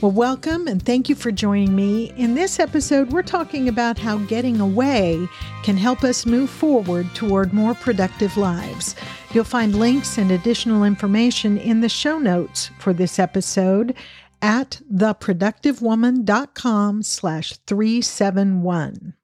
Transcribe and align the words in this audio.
Well, 0.00 0.12
welcome 0.12 0.68
and 0.68 0.80
thank 0.80 1.08
you 1.08 1.16
for 1.16 1.32
joining 1.32 1.74
me. 1.74 2.12
In 2.16 2.36
this 2.36 2.60
episode, 2.60 3.10
we're 3.10 3.22
talking 3.22 3.68
about 3.68 3.98
how 3.98 4.18
getting 4.18 4.60
away 4.60 5.26
can 5.64 5.76
help 5.76 6.04
us 6.04 6.24
move 6.24 6.50
forward 6.50 7.12
toward 7.16 7.52
more 7.52 7.74
productive 7.74 8.36
lives. 8.36 8.94
You'll 9.32 9.42
find 9.42 9.74
links 9.74 10.16
and 10.16 10.30
additional 10.30 10.84
information 10.84 11.58
in 11.58 11.80
the 11.80 11.88
show 11.88 12.20
notes 12.20 12.70
for 12.78 12.92
this 12.92 13.18
episode 13.18 13.96
at 14.40 14.80
theproductivewoman.com 14.88 17.02
slash 17.02 17.54
371. 17.66 19.14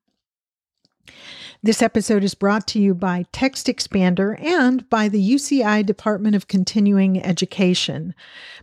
This 1.65 1.81
episode 1.81 2.23
is 2.25 2.35
brought 2.35 2.67
to 2.69 2.79
you 2.79 2.93
by 2.93 3.25
Text 3.33 3.69
Expander 3.69 4.39
and 4.39 4.87
by 4.91 5.09
the 5.09 5.31
UCI 5.33 5.87
Department 5.87 6.37
of 6.37 6.47
Continuing 6.47 7.25
Education. 7.25 8.15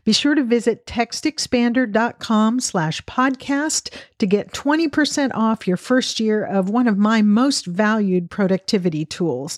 Be 0.04 0.14
sure 0.14 0.36
to 0.36 0.44
visit 0.44 0.86
textexpander.com 0.86 2.60
slash 2.60 3.02
podcast 3.06 3.92
to 4.20 4.28
get 4.28 4.54
20% 4.54 5.32
off 5.34 5.68
your 5.68 5.78
first 5.78 6.20
year 6.20 6.46
of 6.46 6.70
one 6.70 6.88
of 6.88 7.00
my 7.00 7.24
most 7.24 7.66
valued 7.66 8.30
productivity 8.30 9.04
tools. 9.04 9.58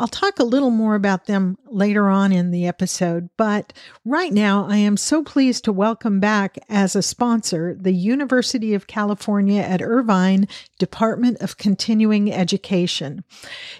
I'll 0.00 0.08
talk 0.08 0.38
a 0.38 0.44
little 0.44 0.70
more 0.70 0.94
about 0.94 1.26
them 1.26 1.58
later 1.66 2.08
on 2.08 2.32
in 2.32 2.52
the 2.52 2.66
episode, 2.66 3.28
but 3.36 3.74
right 4.06 4.32
now 4.32 4.66
I 4.66 4.78
am 4.78 4.96
so 4.96 5.22
pleased 5.22 5.64
to 5.64 5.74
welcome 5.74 6.20
back 6.20 6.56
as 6.70 6.96
a 6.96 7.02
sponsor 7.02 7.76
the 7.78 7.92
University 7.92 8.72
of 8.72 8.86
California 8.86 9.60
at 9.60 9.82
Irvine 9.82 10.48
Department 10.78 11.42
of 11.42 11.58
Continuing 11.58 12.32
Education. 12.32 13.24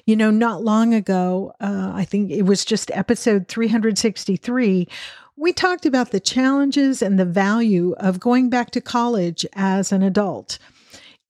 You 0.05 0.15
know, 0.15 0.31
not 0.31 0.63
long 0.63 0.93
ago, 0.93 1.55
uh, 1.59 1.93
I 1.95 2.05
think 2.05 2.31
it 2.31 2.43
was 2.43 2.67
just 2.67 2.91
episode 2.91 3.49
363 3.49 4.89
we 5.37 5.55
talked 5.55 5.87
about 5.87 6.11
the 6.11 6.21
challenges 6.21 7.01
and 7.01 7.19
the 7.19 7.25
value 7.25 7.95
of 7.97 8.21
going 8.21 8.51
back 8.51 8.73
to 8.73 8.81
college 8.83 9.47
as 9.55 9.91
an 9.91 10.03
adult. 10.03 10.59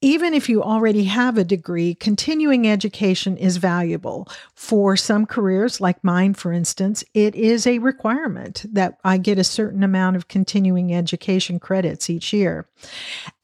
Even 0.03 0.33
if 0.33 0.49
you 0.49 0.63
already 0.63 1.05
have 1.05 1.37
a 1.37 1.45
degree, 1.45 1.95
continuing 1.95 2.67
education 2.67 3.37
is 3.37 3.59
valuable. 3.59 4.27
For 4.55 4.97
some 4.97 5.27
careers, 5.27 5.81
like 5.81 6.03
mine, 6.03 6.33
for 6.35 6.53
instance, 6.53 7.05
it 7.13 7.35
is 7.35 7.67
a 7.67 7.81
requirement 7.81 8.65
that 8.73 8.99
I 9.05 9.19
get 9.19 9.39
a 9.39 9.45
certain 9.45 9.83
amount 9.83 10.17
of 10.17 10.29
continuing 10.29 10.95
education 10.95 11.61
credits 11.61 12.09
each 12.09 12.33
year. 12.33 12.67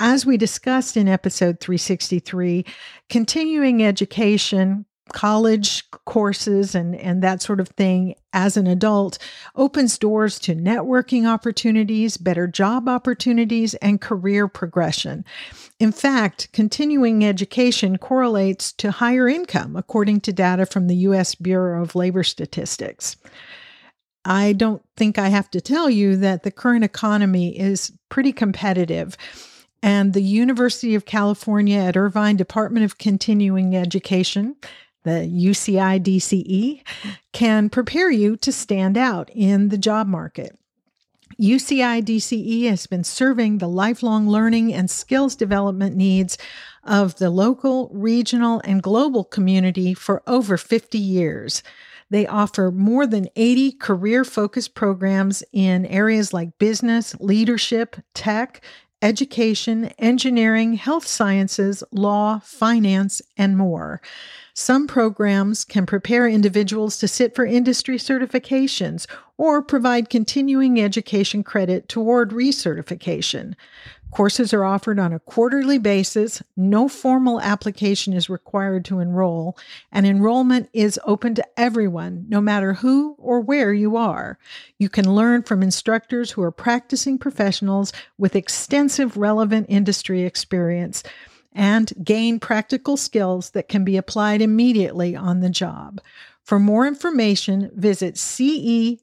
As 0.00 0.24
we 0.24 0.38
discussed 0.38 0.96
in 0.96 1.08
episode 1.08 1.60
363, 1.60 2.64
continuing 3.10 3.84
education 3.84 4.86
college 5.12 5.88
courses 5.90 6.74
and, 6.74 6.96
and 6.96 7.22
that 7.22 7.40
sort 7.42 7.60
of 7.60 7.68
thing 7.68 8.14
as 8.36 8.58
an 8.58 8.66
adult 8.66 9.16
opens 9.56 9.96
doors 9.96 10.38
to 10.38 10.54
networking 10.54 11.26
opportunities, 11.26 12.18
better 12.18 12.46
job 12.46 12.86
opportunities, 12.86 13.74
and 13.76 14.00
career 14.00 14.46
progression. 14.46 15.24
In 15.80 15.90
fact, 15.90 16.52
continuing 16.52 17.24
education 17.24 17.96
correlates 17.96 18.72
to 18.74 18.90
higher 18.90 19.26
income, 19.26 19.74
according 19.74 20.20
to 20.20 20.34
data 20.34 20.66
from 20.66 20.86
the 20.86 20.96
U.S. 20.96 21.34
Bureau 21.34 21.82
of 21.82 21.94
Labor 21.94 22.22
Statistics. 22.22 23.16
I 24.26 24.52
don't 24.52 24.82
think 24.98 25.18
I 25.18 25.30
have 25.30 25.50
to 25.52 25.60
tell 25.62 25.88
you 25.88 26.16
that 26.16 26.42
the 26.42 26.50
current 26.50 26.84
economy 26.84 27.58
is 27.58 27.90
pretty 28.10 28.32
competitive. 28.32 29.16
And 29.82 30.12
the 30.12 30.22
University 30.22 30.94
of 30.94 31.06
California 31.06 31.78
at 31.78 31.96
Irvine 31.96 32.36
Department 32.36 32.84
of 32.84 32.98
Continuing 32.98 33.76
Education 33.76 34.56
the 35.06 35.30
UCI 35.32 36.02
DCE, 36.02 36.82
can 37.32 37.70
prepare 37.70 38.10
you 38.10 38.36
to 38.36 38.52
stand 38.52 38.98
out 38.98 39.30
in 39.30 39.70
the 39.70 39.78
job 39.78 40.06
market. 40.06 40.58
UCI 41.40 42.02
DCE 42.02 42.68
has 42.68 42.86
been 42.86 43.04
serving 43.04 43.58
the 43.58 43.68
lifelong 43.68 44.28
learning 44.28 44.74
and 44.74 44.90
skills 44.90 45.36
development 45.36 45.94
needs 45.94 46.36
of 46.82 47.16
the 47.16 47.30
local, 47.30 47.88
regional, 47.92 48.60
and 48.64 48.82
global 48.82 49.22
community 49.22 49.94
for 49.94 50.22
over 50.26 50.56
50 50.56 50.98
years. 50.98 51.62
They 52.10 52.26
offer 52.26 52.70
more 52.70 53.06
than 53.06 53.28
80 53.36 53.72
career 53.72 54.24
focused 54.24 54.74
programs 54.74 55.42
in 55.52 55.86
areas 55.86 56.32
like 56.32 56.58
business, 56.58 57.14
leadership, 57.20 57.96
tech, 58.14 58.62
education, 59.06 59.84
engineering, 60.00 60.74
health 60.74 61.06
sciences, 61.06 61.84
law, 61.92 62.40
finance, 62.40 63.22
and 63.36 63.56
more. 63.56 64.00
Some 64.52 64.88
programs 64.88 65.64
can 65.64 65.86
prepare 65.86 66.26
individuals 66.26 66.98
to 66.98 67.06
sit 67.06 67.32
for 67.32 67.46
industry 67.46 67.98
certifications 67.98 69.06
or 69.38 69.62
provide 69.62 70.10
continuing 70.10 70.80
education 70.80 71.44
credit 71.44 71.88
toward 71.88 72.30
recertification. 72.30 73.54
Courses 74.16 74.54
are 74.54 74.64
offered 74.64 74.98
on 74.98 75.12
a 75.12 75.18
quarterly 75.18 75.76
basis. 75.76 76.42
No 76.56 76.88
formal 76.88 77.38
application 77.38 78.14
is 78.14 78.30
required 78.30 78.82
to 78.86 78.98
enroll, 78.98 79.58
and 79.92 80.06
enrollment 80.06 80.70
is 80.72 80.98
open 81.04 81.34
to 81.34 81.46
everyone, 81.54 82.24
no 82.26 82.40
matter 82.40 82.72
who 82.72 83.14
or 83.18 83.42
where 83.42 83.74
you 83.74 83.94
are. 83.94 84.38
You 84.78 84.88
can 84.88 85.14
learn 85.14 85.42
from 85.42 85.62
instructors 85.62 86.30
who 86.30 86.40
are 86.40 86.50
practicing 86.50 87.18
professionals 87.18 87.92
with 88.16 88.34
extensive 88.34 89.18
relevant 89.18 89.66
industry 89.68 90.22
experience 90.22 91.02
and 91.52 91.92
gain 92.02 92.40
practical 92.40 92.96
skills 92.96 93.50
that 93.50 93.68
can 93.68 93.84
be 93.84 93.98
applied 93.98 94.40
immediately 94.40 95.14
on 95.14 95.40
the 95.40 95.50
job. 95.50 96.00
For 96.46 96.58
more 96.60 96.86
information, 96.86 97.72
visit 97.74 98.16
ce.uci.edu 98.16 99.00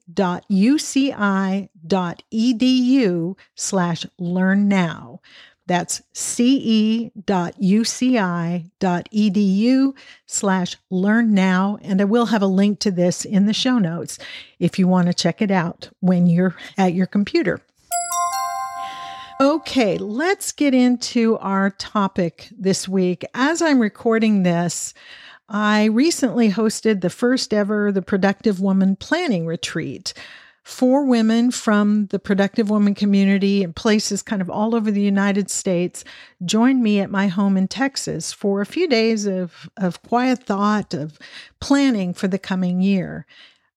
slash 3.54 4.06
learn 4.18 4.66
now. 4.66 5.20
That's 5.66 6.00
ce.uci.edu 6.14 7.12
slash 10.26 10.76
learn 10.88 11.34
now. 11.34 11.78
And 11.82 12.00
I 12.00 12.04
will 12.04 12.26
have 12.26 12.40
a 12.40 12.46
link 12.46 12.78
to 12.80 12.90
this 12.90 13.26
in 13.26 13.44
the 13.44 13.52
show 13.52 13.78
notes 13.78 14.18
if 14.58 14.78
you 14.78 14.88
want 14.88 15.08
to 15.08 15.14
check 15.14 15.42
it 15.42 15.50
out 15.50 15.90
when 16.00 16.26
you're 16.26 16.56
at 16.78 16.94
your 16.94 17.06
computer. 17.06 17.60
Okay, 19.38 19.98
let's 19.98 20.50
get 20.50 20.72
into 20.72 21.36
our 21.38 21.68
topic 21.72 22.48
this 22.56 22.88
week. 22.88 23.22
As 23.34 23.60
I'm 23.60 23.80
recording 23.80 24.44
this, 24.44 24.94
I 25.48 25.84
recently 25.84 26.50
hosted 26.50 27.00
the 27.00 27.10
first 27.10 27.52
ever 27.52 27.92
The 27.92 28.02
Productive 28.02 28.60
Woman 28.60 28.96
Planning 28.96 29.46
Retreat. 29.46 30.14
Four 30.62 31.04
women 31.04 31.50
from 31.50 32.06
the 32.06 32.18
Productive 32.18 32.70
Woman 32.70 32.94
community 32.94 33.62
and 33.62 33.76
places 33.76 34.22
kind 34.22 34.40
of 34.40 34.48
all 34.48 34.74
over 34.74 34.90
the 34.90 35.02
United 35.02 35.50
States 35.50 36.02
joined 36.42 36.82
me 36.82 37.00
at 37.00 37.10
my 37.10 37.28
home 37.28 37.58
in 37.58 37.68
Texas 37.68 38.32
for 38.32 38.62
a 38.62 38.66
few 38.66 38.88
days 38.88 39.26
of, 39.26 39.68
of 39.76 40.02
quiet 40.02 40.44
thought, 40.44 40.94
of 40.94 41.18
planning 41.60 42.14
for 42.14 42.26
the 42.28 42.38
coming 42.38 42.80
year. 42.80 43.26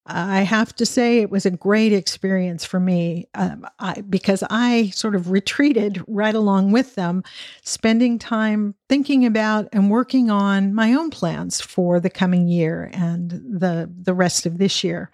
I 0.07 0.41
have 0.41 0.73
to 0.77 0.85
say 0.85 1.19
it 1.19 1.29
was 1.29 1.45
a 1.45 1.51
great 1.51 1.91
experience 1.91 2.63
for 2.63 2.79
me 2.79 3.27
um, 3.35 3.67
I, 3.79 4.01
because 4.01 4.43
I 4.49 4.89
sort 4.89 5.15
of 5.15 5.29
retreated 5.31 6.03
right 6.07 6.33
along 6.33 6.71
with 6.71 6.95
them, 6.95 7.23
spending 7.61 8.17
time 8.17 8.73
thinking 8.87 9.25
about 9.25 9.67
and 9.73 9.91
working 9.91 10.31
on 10.31 10.73
my 10.73 10.93
own 10.93 11.09
plans 11.09 11.59
for 11.59 11.99
the 11.99 12.09
coming 12.09 12.47
year 12.47 12.89
and 12.93 13.31
the 13.31 13.91
the 14.01 14.13
rest 14.13 14.45
of 14.45 14.57
this 14.57 14.83
year. 14.83 15.11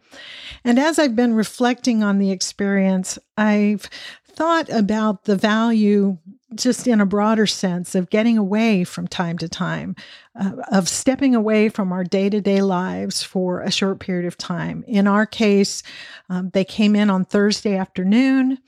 And 0.63 0.77
as 0.77 0.99
I've 0.99 1.15
been 1.15 1.33
reflecting 1.33 2.03
on 2.03 2.19
the 2.19 2.31
experience, 2.31 3.17
I've 3.35 3.89
thought 4.35 4.69
about 4.69 5.25
the 5.25 5.35
value 5.35 6.17
just 6.55 6.87
in 6.87 7.01
a 7.01 7.05
broader 7.05 7.47
sense 7.47 7.95
of 7.95 8.09
getting 8.09 8.37
away 8.37 8.83
from 8.83 9.07
time 9.07 9.37
to 9.39 9.49
time, 9.49 9.95
uh, 10.39 10.51
of 10.71 10.87
stepping 10.87 11.35
away 11.35 11.69
from 11.69 11.91
our 11.91 12.03
day 12.03 12.29
to 12.29 12.41
day 12.41 12.61
lives 12.61 13.23
for 13.23 13.61
a 13.61 13.71
short 13.71 13.99
period 13.99 14.25
of 14.25 14.37
time. 14.37 14.83
In 14.87 15.07
our 15.07 15.25
case, 15.25 15.83
um, 16.29 16.49
they 16.51 16.65
came 16.65 16.95
in 16.95 17.09
on 17.09 17.25
Thursday 17.25 17.75
afternoon 17.75 18.59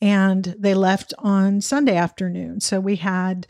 and 0.00 0.44
they 0.58 0.74
left 0.74 1.14
on 1.18 1.60
Sunday 1.60 1.96
afternoon. 1.96 2.60
So 2.60 2.80
we 2.80 2.96
had 2.96 3.46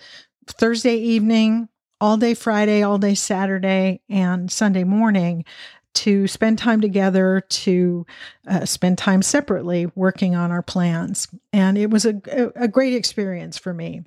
Thursday 0.46 0.96
evening, 0.96 1.68
all 2.00 2.16
day 2.16 2.34
Friday, 2.34 2.82
all 2.82 2.98
day 2.98 3.14
Saturday, 3.14 4.00
and 4.08 4.50
Sunday 4.50 4.84
morning 4.84 5.44
to 5.94 6.26
spend 6.26 6.58
time 6.58 6.80
together, 6.80 7.42
to 7.48 8.06
uh, 8.46 8.64
spend 8.64 8.98
time 8.98 9.22
separately 9.22 9.86
working 9.94 10.34
on 10.34 10.50
our 10.50 10.62
plans. 10.62 11.28
And 11.52 11.76
it 11.76 11.90
was 11.90 12.04
a, 12.04 12.20
a 12.56 12.68
great 12.68 12.94
experience 12.94 13.58
for 13.58 13.74
me. 13.74 14.02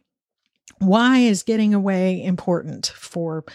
Why 0.79 1.19
is 1.19 1.43
getting 1.43 1.73
away 1.73 2.21
important 2.23 2.87
for 2.95 3.45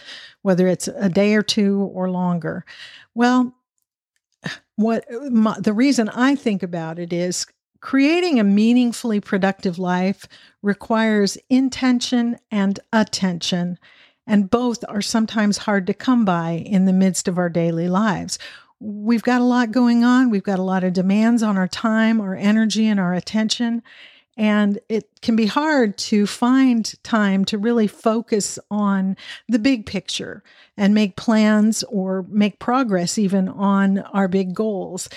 whether 0.41 0.67
it's 0.67 0.87
a 0.87 1.09
day 1.09 1.35
or 1.35 1.43
two 1.43 1.81
or 1.93 2.09
longer? 2.09 2.65
Well, 3.13 3.53
what 4.75 5.05
my, 5.29 5.59
the 5.59 5.73
reason 5.73 6.09
I 6.09 6.35
think 6.35 6.63
about 6.63 6.97
it 6.97 7.13
is 7.13 7.45
creating 7.79 8.39
a 8.39 8.43
meaningfully 8.43 9.19
productive 9.19 9.77
life 9.77 10.25
requires 10.61 11.37
intention 11.49 12.37
and 12.49 12.79
attention 12.93 13.77
and 14.31 14.49
both 14.49 14.85
are 14.87 15.01
sometimes 15.01 15.57
hard 15.57 15.85
to 15.85 15.93
come 15.93 16.23
by 16.23 16.51
in 16.65 16.85
the 16.85 16.93
midst 16.93 17.27
of 17.27 17.37
our 17.37 17.49
daily 17.49 17.89
lives. 17.89 18.39
We've 18.79 19.21
got 19.21 19.41
a 19.41 19.43
lot 19.43 19.73
going 19.73 20.05
on. 20.05 20.29
We've 20.29 20.41
got 20.41 20.57
a 20.57 20.63
lot 20.63 20.85
of 20.85 20.93
demands 20.93 21.43
on 21.43 21.57
our 21.57 21.67
time, 21.67 22.21
our 22.21 22.33
energy, 22.33 22.87
and 22.87 22.97
our 22.97 23.13
attention. 23.13 23.83
And 24.37 24.79
it 24.87 25.09
can 25.21 25.35
be 25.35 25.47
hard 25.47 25.97
to 25.97 26.25
find 26.25 26.93
time 27.03 27.43
to 27.43 27.57
really 27.57 27.87
focus 27.87 28.57
on 28.71 29.17
the 29.49 29.59
big 29.59 29.85
picture 29.85 30.43
and 30.77 30.93
make 30.93 31.17
plans 31.17 31.83
or 31.89 32.25
make 32.29 32.57
progress 32.57 33.17
even 33.17 33.49
on 33.49 33.99
our 33.99 34.29
big 34.29 34.55
goals. 34.55 35.09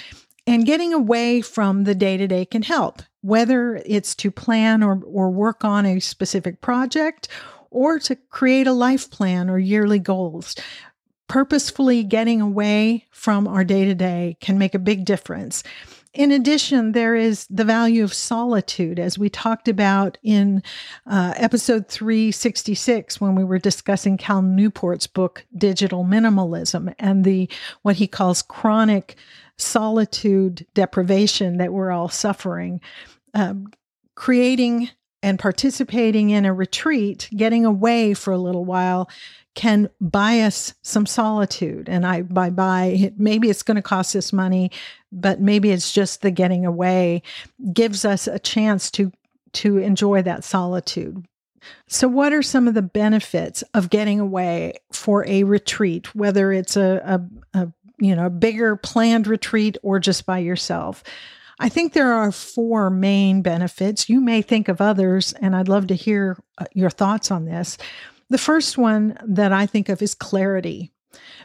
And 0.45 0.67
getting 0.67 0.93
away 0.93 1.41
from 1.41 1.85
the 1.85 1.95
day 1.95 2.17
to 2.17 2.27
day 2.27 2.45
can 2.47 2.63
help, 2.63 3.01
whether 3.23 3.81
it's 3.87 4.17
to 4.17 4.33
plan 4.33 4.83
or, 4.83 5.01
or 5.05 5.31
work 5.31 5.65
on 5.65 5.87
a 5.87 6.01
specific 6.01 6.61
project 6.61 7.29
or 7.75 7.99
to 7.99 8.17
create 8.31 8.67
a 8.67 8.73
life 8.73 9.11
plan 9.11 9.51
or 9.51 9.59
yearly 9.59 9.99
goals. 9.99 10.55
Purposefully 11.29 12.05
getting 12.05 12.41
away 12.41 13.07
from 13.11 13.49
our 13.49 13.65
day 13.65 13.85
to 13.85 13.95
day 13.95 14.37
can 14.41 14.59
make 14.59 14.75
a 14.75 14.79
big 14.79 15.05
difference. 15.05 15.63
In 16.15 16.31
addition, 16.31 16.93
there 16.93 17.17
is 17.17 17.45
the 17.51 17.65
value 17.65 18.05
of 18.05 18.15
solitude, 18.15 19.01
as 19.01 19.19
we 19.19 19.29
talked 19.29 19.67
about 19.67 20.17
in 20.23 20.63
uh, 21.09 21.35
episode 21.37 21.89
366 21.89 23.21
when 23.21 23.35
we 23.35 23.43
were 23.43 23.59
discussing 23.59 24.17
Cal 24.17 24.41
Newport's 24.41 25.09
book 25.09 25.45
Digital 25.57 26.05
Minimalism 26.05 26.95
and 27.01 27.25
the 27.25 27.51
what 27.83 27.97
he 27.97 28.07
calls 28.07 28.43
chronic 28.43 29.17
solitude 29.57 30.65
deprivation 30.75 31.57
that 31.57 31.73
we're 31.73 31.91
all 31.91 32.09
suffering. 32.09 32.81
Um, 33.35 33.73
creating 34.15 34.91
and 35.25 35.39
participating 35.39 36.29
in 36.29 36.45
a 36.45 36.53
retreat, 36.53 37.31
getting 37.35 37.65
away 37.65 38.13
for 38.13 38.31
a 38.31 38.39
little 38.39 38.67
while, 38.67 39.09
can 39.55 39.89
buy 39.99 40.41
us 40.41 40.75
some 40.83 41.07
solitude. 41.07 41.89
And 41.89 42.07
I 42.07 42.23
by 42.23 42.51
buy 42.51 43.11
maybe 43.17 43.49
it's 43.49 43.63
going 43.63 43.77
to 43.77 43.83
cost 43.83 44.15
us 44.15 44.35
money, 44.35 44.71
but 45.11 45.41
maybe 45.41 45.71
it's 45.71 45.93
just 45.93 46.21
the 46.21 46.31
getting 46.31 46.67
away 46.67 47.23
gives 47.73 48.05
us 48.05 48.27
a 48.27 48.39
chance 48.39 48.91
to 48.93 49.13
to 49.55 49.79
enjoy 49.79 50.21
that 50.23 50.45
solitude. 50.45 51.25
So, 51.87 52.07
what 52.07 52.35
are 52.35 52.43
some 52.43 52.69
of 52.69 52.75
the 52.75 52.83
benefits 52.83 53.63
of 53.73 53.89
getting 53.89 54.21
away 54.21 54.75
for 54.93 55.27
a 55.27 55.45
retreat, 55.45 56.15
whether 56.15 56.53
it's 56.53 56.77
a, 56.77 57.23
a, 57.55 57.59
a 57.61 57.73
you 57.99 58.15
know 58.15 58.27
a 58.27 58.31
bigger 58.31 58.77
planned 58.77 59.27
retreat 59.27 59.79
or 59.83 59.99
just 59.99 60.27
by 60.27 60.41
yourself? 60.41 61.03
I 61.59 61.69
think 61.69 61.93
there 61.93 62.13
are 62.13 62.33
four 62.33 62.91
main 62.91 63.43
benefits. 63.43 64.09
You 64.09 64.21
may 64.21 64.43
think 64.43 64.69
of 64.69 64.81
others, 64.81 65.33
and 65.35 65.55
I'd 65.55 65.69
love 65.69 65.87
to 65.89 65.95
hear 65.95 66.37
uh, 66.59 66.65
your 66.73 66.91
thoughts 66.91 67.31
on 67.31 67.45
this. 67.45 67.79
The 68.31 68.39
first 68.39 68.77
one 68.77 69.17
that 69.25 69.53
I 69.53 69.67
think 69.67 69.89
of 69.89 70.03
is 70.03 70.15
clarity, 70.15 70.91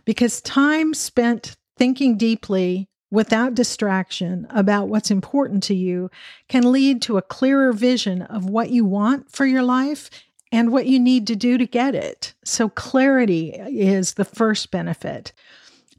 because 0.06 0.42
time 0.42 0.94
spent 0.94 1.56
thinking 1.78 2.18
deeply 2.18 2.90
without 3.12 3.56
distraction 3.56 4.48
about 4.50 4.88
what's 4.88 5.12
important 5.12 5.64
to 5.64 5.74
you 5.74 6.10
can 6.48 6.72
lead 6.72 7.02
to 7.02 7.18
a 7.18 7.24
clearer 7.24 7.74
vision 7.74 8.22
of 8.24 8.46
what 8.46 8.70
you 8.70 8.86
want 8.86 9.32
for 9.32 9.46
your 9.46 9.64
life 9.64 10.10
and 10.52 10.72
what 10.72 10.86
you 10.86 11.00
need 11.00 11.28
to 11.28 11.36
do 11.36 11.58
to 11.58 11.66
get 11.66 11.96
it. 11.96 12.34
So, 12.44 12.70
clarity 12.70 13.50
is 13.52 14.16
the 14.16 14.26
first 14.26 14.72
benefit. 14.72 15.32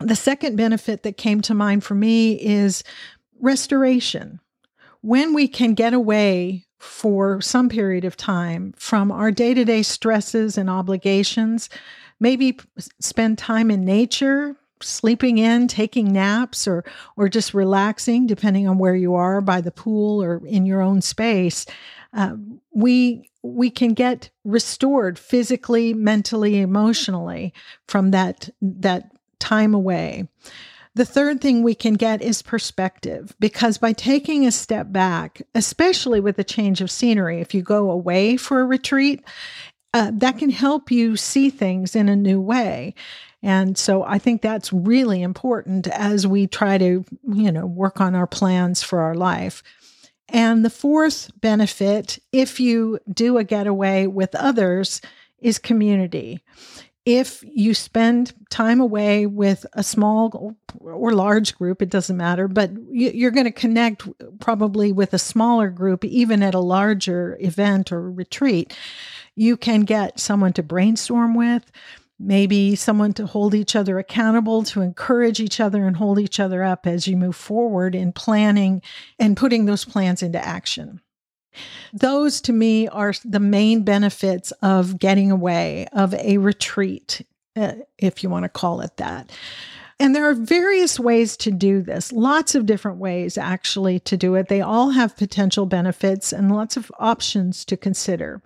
The 0.01 0.17
second 0.17 0.57
benefit 0.57 1.03
that 1.03 1.17
came 1.17 1.41
to 1.43 1.55
mind 1.55 1.85
for 1.85 1.95
me 1.95 2.33
is 2.33 2.83
restoration. 3.41 4.41
When 5.03 5.35
we 5.35 5.49
can 5.49 5.75
get 5.75 5.95
away 5.95 6.67
for 6.79 7.41
some 7.41 7.69
period 7.69 8.05
of 8.05 8.17
time 8.17 8.75
from 8.77 9.13
our 9.13 9.31
day 9.31 9.55
to 9.55 9.65
day 9.65 9.83
stresses 9.83 10.57
and 10.57 10.71
obligations, 10.71 11.69
maybe 12.19 12.59
spend 12.99 13.39
time 13.39 13.71
in 13.71 13.85
nature, 13.85 14.57
sleeping 14.83 15.39
in, 15.39 15.69
taking 15.69 16.13
naps, 16.13 16.67
or, 16.67 16.85
or 17.17 17.29
just 17.29 17.53
relaxing, 17.55 18.27
depending 18.27 18.67
on 18.67 18.79
where 18.79 18.95
you 18.95 19.15
are 19.15 19.41
by 19.41 19.61
the 19.61 19.71
pool 19.71 20.23
or 20.23 20.47
in 20.47 20.65
your 20.65 20.81
own 20.81 21.03
space. 21.03 21.67
Uh, 22.13 22.37
we 22.73 23.31
we 23.43 23.71
can 23.71 23.95
get 23.95 24.31
restored 24.45 25.19
physically, 25.19 25.95
mentally, 25.95 26.61
emotionally 26.61 27.55
from 27.87 28.11
that 28.11 28.51
that 28.61 29.11
time 29.39 29.75
away. 29.75 30.29
The 30.97 31.05
third 31.05 31.41
thing 31.41 31.63
we 31.63 31.75
can 31.75 31.95
get 31.95 32.21
is 32.21 32.43
perspective 32.43 33.35
because 33.39 33.79
by 33.79 33.93
taking 33.93 34.45
a 34.45 34.53
step 34.53 34.91
back, 34.91 35.41
especially 35.55 36.19
with 36.19 36.39
a 36.39 36.45
change 36.45 36.81
of 36.81 36.91
scenery, 36.91 37.41
if 37.41 37.55
you 37.55 37.63
go 37.63 37.91
away 37.91 38.37
for 38.37 38.61
a 38.61 38.67
retreat, 38.67 39.23
uh, 39.95 40.11
that 40.15 40.39
can 40.39 40.51
help 40.51 40.91
you 40.91 41.17
see 41.17 41.49
things 41.49 41.95
in 41.95 42.09
a 42.09 42.17
new 42.17 42.41
way. 42.41 42.95
And 43.43 43.79
so 43.79 44.03
I 44.03 44.19
think 44.19 44.43
that's 44.43 44.73
really 44.73 45.23
important 45.23 45.87
as 45.89 46.27
we 46.27 46.47
try 46.47 46.77
to, 46.79 47.05
you 47.33 47.53
know, 47.53 47.67
work 47.67 48.01
on 48.01 48.15
our 48.15 48.27
plans 48.27 48.83
for 48.83 49.01
our 49.01 49.15
life. 49.15 49.63
And 50.29 50.65
the 50.65 50.71
fourth 50.71 51.31
benefit, 51.41 52.19
if 52.33 52.61
you 52.61 52.99
do 53.13 53.39
a 53.39 53.45
getaway 53.45 54.07
with 54.07 54.35
others, 54.35 55.01
is 55.41 55.59
community 55.59 56.43
if 57.07 57.43
you 57.43 57.73
spend 57.73 58.35
time 58.51 58.81
away 58.81 59.27
with 59.27 59.65
a 59.73 59.83
small 59.83 60.55
or 60.79 61.13
large 61.13 61.57
group, 61.57 61.81
it 61.81 61.89
doesn't 61.89 62.17
matter, 62.17 62.47
but 62.47 62.71
you're 62.91 63.31
going 63.31 63.47
to 63.47 63.53
connect 63.53 64.07
probably 64.39 64.93
with 64.93 65.15
a 65.15 65.19
smaller 65.19 65.71
group, 65.71 66.05
even 66.05 66.43
at 66.43 66.55
a 66.55 66.61
larger 66.61 67.39
event 67.41 67.91
or 67.91 68.11
retreat. 68.11 68.77
You 69.35 69.57
can 69.57 69.83
get 69.83 70.21
someone 70.21 70.53
to 70.55 70.63
brainstorm 70.63 71.35
with, 71.35 71.71
maybe 72.19 72.77
someone 72.77 73.15
to 73.15 73.27
hold 73.27 73.55
each 73.55 73.75
other 73.75 73.99
accountable, 73.99 74.63
to 74.65 74.83
encourage 74.83 75.41
each 75.41 75.59
other 75.59 75.87
and 75.87 75.97
hold 75.97 76.19
each 76.19 76.39
other 76.39 76.63
up 76.63 76.87
as 76.87 77.09
you 77.09 77.17
move 77.17 77.37
forward 77.37 77.95
in 77.95 78.13
planning 78.13 78.83
and 79.19 79.39
putting 79.39 79.65
those 79.65 79.87
plans 79.87 80.23
into 80.23 80.45
action. 80.45 81.01
Those 81.93 82.41
to 82.43 82.53
me 82.53 82.89
are 82.89 83.15
the 83.25 83.41
main 83.41 83.83
benefits 83.83 84.53
of 84.63 84.99
getting 84.99 85.31
away, 85.31 85.87
of 85.93 86.15
a 86.15 86.39
retreat, 86.39 87.27
uh, 87.57 87.73
if 87.99 88.23
you 88.23 88.31
want 88.31 88.45
to 88.45 88.49
call 88.49 88.81
it 88.81 88.97
that. 88.99 89.31
And 90.01 90.17
there 90.17 90.25
are 90.31 90.35
various 90.35 90.99
ways 90.99 91.37
to 91.37 91.51
do 91.51 91.83
this, 91.83 92.11
lots 92.11 92.55
of 92.55 92.65
different 92.65 92.97
ways 92.97 93.37
actually 93.37 94.01
to 94.01 94.17
do 94.17 94.35
it. 94.35 94.49
They 94.49 94.63
all 94.63 94.89
have 94.91 95.15
potential 95.15 95.67
benefits 95.67 96.33
and 96.33 96.51
lots 96.51 96.79
of 96.79 96.91
options 96.99 97.67
to 97.67 97.77
consider. 97.77 98.41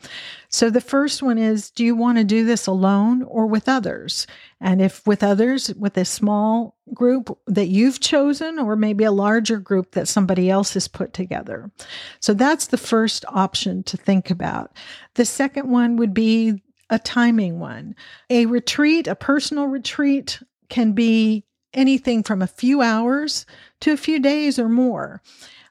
So 0.48 0.68
the 0.68 0.80
first 0.80 1.22
one 1.22 1.38
is 1.38 1.70
do 1.70 1.84
you 1.84 1.94
want 1.94 2.18
to 2.18 2.24
do 2.24 2.44
this 2.44 2.66
alone 2.66 3.22
or 3.22 3.46
with 3.46 3.68
others? 3.68 4.26
And 4.60 4.82
if 4.82 5.06
with 5.06 5.22
others, 5.22 5.72
with 5.74 5.96
a 5.96 6.04
small 6.04 6.76
group 6.92 7.38
that 7.46 7.68
you've 7.68 8.00
chosen, 8.00 8.58
or 8.58 8.74
maybe 8.74 9.04
a 9.04 9.12
larger 9.12 9.58
group 9.58 9.92
that 9.92 10.08
somebody 10.08 10.50
else 10.50 10.74
has 10.74 10.88
put 10.88 11.12
together. 11.12 11.70
So 12.18 12.34
that's 12.34 12.66
the 12.66 12.76
first 12.76 13.24
option 13.28 13.84
to 13.84 13.96
think 13.96 14.28
about. 14.28 14.76
The 15.14 15.24
second 15.24 15.70
one 15.70 15.94
would 15.98 16.14
be 16.14 16.64
a 16.90 16.98
timing 16.98 17.60
one. 17.60 17.94
A 18.28 18.46
retreat, 18.46 19.06
a 19.06 19.14
personal 19.14 19.66
retreat, 19.66 20.40
can 20.74 20.90
be 20.90 21.44
anything 21.72 22.24
from 22.24 22.42
a 22.42 22.48
few 22.48 22.82
hours 22.82 23.46
to 23.80 23.92
a 23.92 23.96
few 23.96 24.18
days 24.18 24.58
or 24.58 24.68
more. 24.68 25.22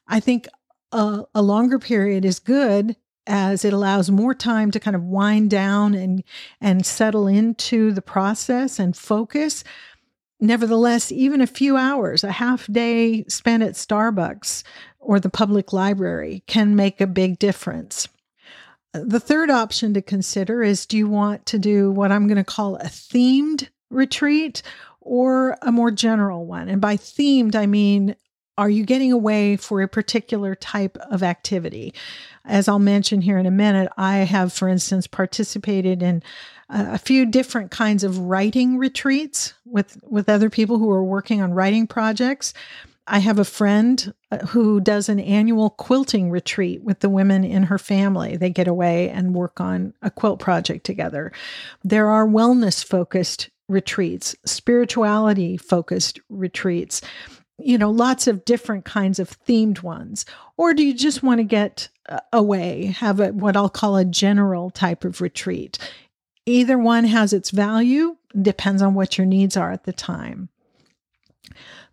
I 0.08 0.18
think 0.18 0.48
a, 0.92 1.24
a, 1.34 1.42
longer 1.42 1.78
period 1.78 2.24
is 2.24 2.38
good 2.38 2.96
as 3.26 3.66
it 3.66 3.74
allows 3.74 4.10
more 4.10 4.32
time 4.32 4.70
to 4.70 4.80
kind 4.80 4.96
of 4.96 5.02
wind 5.02 5.50
down 5.50 5.92
and 5.92 6.24
and 6.58 6.86
settle 6.86 7.26
into 7.26 7.92
the 7.92 8.00
process 8.00 8.78
and 8.78 8.96
focus. 8.96 9.62
Nevertheless, 10.40 11.12
even 11.12 11.42
a 11.42 11.46
few 11.46 11.76
hours, 11.76 12.24
a 12.24 12.32
half 12.32 12.66
day 12.72 13.24
spent 13.28 13.62
at 13.62 13.74
Starbucks 13.74 14.62
or 15.00 15.20
the 15.20 15.28
public 15.28 15.74
library 15.74 16.42
can 16.46 16.74
make 16.74 17.02
a 17.02 17.06
big 17.06 17.38
difference. 17.38 18.08
The 18.94 19.20
third 19.20 19.50
option 19.50 19.92
to 19.92 20.00
consider 20.00 20.62
is 20.62 20.86
do 20.86 20.96
you 20.96 21.08
want 21.08 21.44
to 21.46 21.58
do 21.58 21.90
what 21.90 22.10
I'm 22.10 22.26
going 22.26 22.36
to 22.36 22.44
call 22.44 22.76
a 22.76 22.84
themed 22.84 23.68
retreat 23.94 24.62
or 25.04 25.56
a 25.62 25.70
more 25.70 25.90
general 25.90 26.44
one. 26.46 26.68
And 26.68 26.80
by 26.80 26.96
themed, 26.96 27.54
I 27.54 27.66
mean 27.66 28.16
are 28.56 28.70
you 28.70 28.84
getting 28.84 29.12
away 29.12 29.56
for 29.56 29.82
a 29.82 29.88
particular 29.88 30.54
type 30.54 30.96
of 31.10 31.22
activity? 31.22 31.92
As 32.44 32.68
I'll 32.68 32.78
mention 32.78 33.20
here 33.20 33.38
in 33.38 33.46
a 33.46 33.50
minute, 33.50 33.90
I 33.96 34.18
have, 34.18 34.52
for 34.52 34.68
instance, 34.68 35.06
participated 35.06 36.02
in 36.02 36.22
a 36.68 36.98
few 36.98 37.26
different 37.26 37.70
kinds 37.70 38.04
of 38.04 38.18
writing 38.18 38.78
retreats 38.78 39.54
with, 39.64 39.98
with 40.04 40.28
other 40.28 40.50
people 40.50 40.78
who 40.78 40.90
are 40.90 41.04
working 41.04 41.40
on 41.40 41.52
writing 41.52 41.86
projects. 41.86 42.54
I 43.06 43.18
have 43.18 43.38
a 43.38 43.44
friend 43.44 44.14
uh, 44.30 44.38
who 44.46 44.80
does 44.80 45.10
an 45.10 45.20
annual 45.20 45.70
quilting 45.70 46.30
retreat 46.30 46.82
with 46.82 47.00
the 47.00 47.10
women 47.10 47.44
in 47.44 47.64
her 47.64 47.78
family. 47.78 48.36
They 48.36 48.48
get 48.48 48.66
away 48.66 49.10
and 49.10 49.34
work 49.34 49.60
on 49.60 49.92
a 50.00 50.10
quilt 50.10 50.38
project 50.38 50.86
together. 50.86 51.32
There 51.82 52.08
are 52.08 52.26
wellness 52.26 52.82
focused 52.82 53.50
retreats, 53.68 54.36
spirituality 54.44 55.56
focused 55.56 56.20
retreats 56.28 57.00
you 57.58 57.78
know, 57.78 57.90
lots 57.90 58.26
of 58.26 58.44
different 58.44 58.84
kinds 58.84 59.18
of 59.18 59.38
themed 59.46 59.82
ones? 59.82 60.24
Or 60.56 60.74
do 60.74 60.82
you 60.82 60.94
just 60.94 61.22
want 61.22 61.38
to 61.38 61.44
get 61.44 61.88
uh, 62.08 62.18
away, 62.32 62.86
have 62.86 63.20
a, 63.20 63.28
what 63.28 63.56
I'll 63.56 63.68
call 63.68 63.96
a 63.96 64.04
general 64.04 64.70
type 64.70 65.04
of 65.04 65.20
retreat? 65.20 65.78
Either 66.46 66.76
one 66.76 67.04
has 67.04 67.32
its 67.32 67.50
value, 67.50 68.16
depends 68.40 68.82
on 68.82 68.94
what 68.94 69.16
your 69.16 69.26
needs 69.26 69.56
are 69.56 69.70
at 69.70 69.84
the 69.84 69.92
time. 69.92 70.48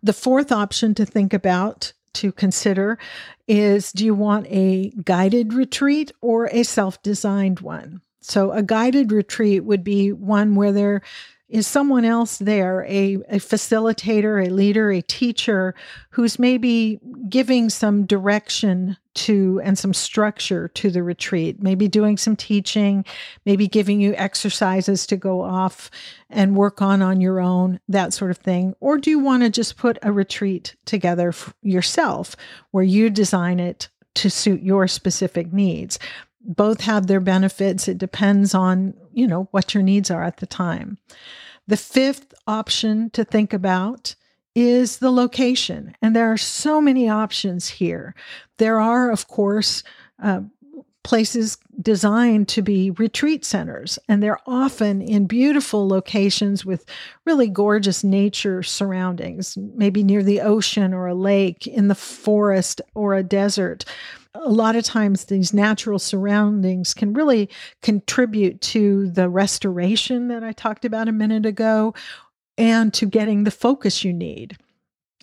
The 0.02 0.12
fourth 0.12 0.50
option 0.50 0.94
to 0.96 1.06
think 1.06 1.32
about 1.32 1.92
to 2.14 2.32
consider 2.32 2.98
is 3.46 3.92
do 3.92 4.04
you 4.04 4.14
want 4.14 4.46
a 4.48 4.90
guided 5.04 5.54
retreat 5.54 6.12
or 6.20 6.46
a 6.46 6.64
self 6.64 7.02
designed 7.02 7.60
one? 7.60 8.02
So, 8.20 8.52
a 8.52 8.62
guided 8.62 9.10
retreat 9.10 9.64
would 9.64 9.82
be 9.82 10.12
one 10.12 10.54
where 10.54 10.72
there 10.72 11.02
is 11.52 11.66
someone 11.66 12.06
else 12.06 12.38
there, 12.38 12.82
a, 12.88 13.16
a 13.28 13.36
facilitator, 13.36 14.46
a 14.46 14.50
leader, 14.50 14.90
a 14.90 15.02
teacher 15.02 15.74
who's 16.08 16.38
maybe 16.38 16.98
giving 17.28 17.68
some 17.68 18.06
direction 18.06 18.96
to 19.14 19.60
and 19.62 19.78
some 19.78 19.92
structure 19.92 20.68
to 20.68 20.90
the 20.90 21.02
retreat, 21.02 21.62
maybe 21.62 21.88
doing 21.88 22.16
some 22.16 22.36
teaching, 22.36 23.04
maybe 23.44 23.68
giving 23.68 24.00
you 24.00 24.14
exercises 24.14 25.06
to 25.06 25.18
go 25.18 25.42
off 25.42 25.90
and 26.30 26.56
work 26.56 26.80
on 26.80 27.02
on 27.02 27.20
your 27.20 27.38
own, 27.38 27.78
that 27.86 28.14
sort 28.14 28.30
of 28.30 28.38
thing? 28.38 28.74
Or 28.80 28.96
do 28.96 29.10
you 29.10 29.18
want 29.18 29.42
to 29.42 29.50
just 29.50 29.76
put 29.76 29.98
a 30.00 30.10
retreat 30.10 30.74
together 30.86 31.34
yourself 31.60 32.34
where 32.70 32.82
you 32.82 33.10
design 33.10 33.60
it 33.60 33.90
to 34.14 34.30
suit 34.30 34.62
your 34.62 34.88
specific 34.88 35.52
needs? 35.52 35.98
Both 36.44 36.80
have 36.82 37.06
their 37.06 37.20
benefits. 37.20 37.88
It 37.88 37.98
depends 37.98 38.54
on, 38.54 38.94
you 39.12 39.26
know, 39.26 39.48
what 39.52 39.74
your 39.74 39.82
needs 39.82 40.10
are 40.10 40.24
at 40.24 40.38
the 40.38 40.46
time. 40.46 40.98
The 41.66 41.76
fifth 41.76 42.34
option 42.46 43.10
to 43.10 43.24
think 43.24 43.52
about 43.52 44.14
is 44.54 44.98
the 44.98 45.10
location. 45.10 45.94
And 46.02 46.14
there 46.14 46.32
are 46.32 46.38
so 46.38 46.80
many 46.80 47.08
options 47.08 47.68
here. 47.68 48.14
There 48.58 48.80
are, 48.80 49.10
of 49.10 49.28
course, 49.28 49.82
uh, 50.22 50.42
places 51.02 51.58
designed 51.80 52.48
to 52.48 52.62
be 52.62 52.90
retreat 52.92 53.44
centers, 53.44 53.98
and 54.08 54.22
they're 54.22 54.38
often 54.46 55.02
in 55.02 55.26
beautiful 55.26 55.88
locations 55.88 56.64
with 56.64 56.84
really 57.24 57.48
gorgeous 57.48 58.04
nature 58.04 58.62
surroundings, 58.62 59.58
maybe 59.74 60.02
near 60.02 60.22
the 60.22 60.40
ocean 60.40 60.94
or 60.94 61.06
a 61.06 61.14
lake, 61.14 61.66
in 61.66 61.88
the 61.88 61.94
forest 61.94 62.80
or 62.94 63.14
a 63.14 63.22
desert 63.22 63.84
a 64.34 64.50
lot 64.50 64.76
of 64.76 64.84
times 64.84 65.26
these 65.26 65.52
natural 65.52 65.98
surroundings 65.98 66.94
can 66.94 67.12
really 67.12 67.50
contribute 67.82 68.60
to 68.60 69.10
the 69.10 69.28
restoration 69.28 70.28
that 70.28 70.42
I 70.42 70.52
talked 70.52 70.84
about 70.84 71.08
a 71.08 71.12
minute 71.12 71.44
ago 71.44 71.94
and 72.56 72.92
to 72.94 73.06
getting 73.06 73.44
the 73.44 73.50
focus 73.50 74.04
you 74.04 74.12
need. 74.12 74.56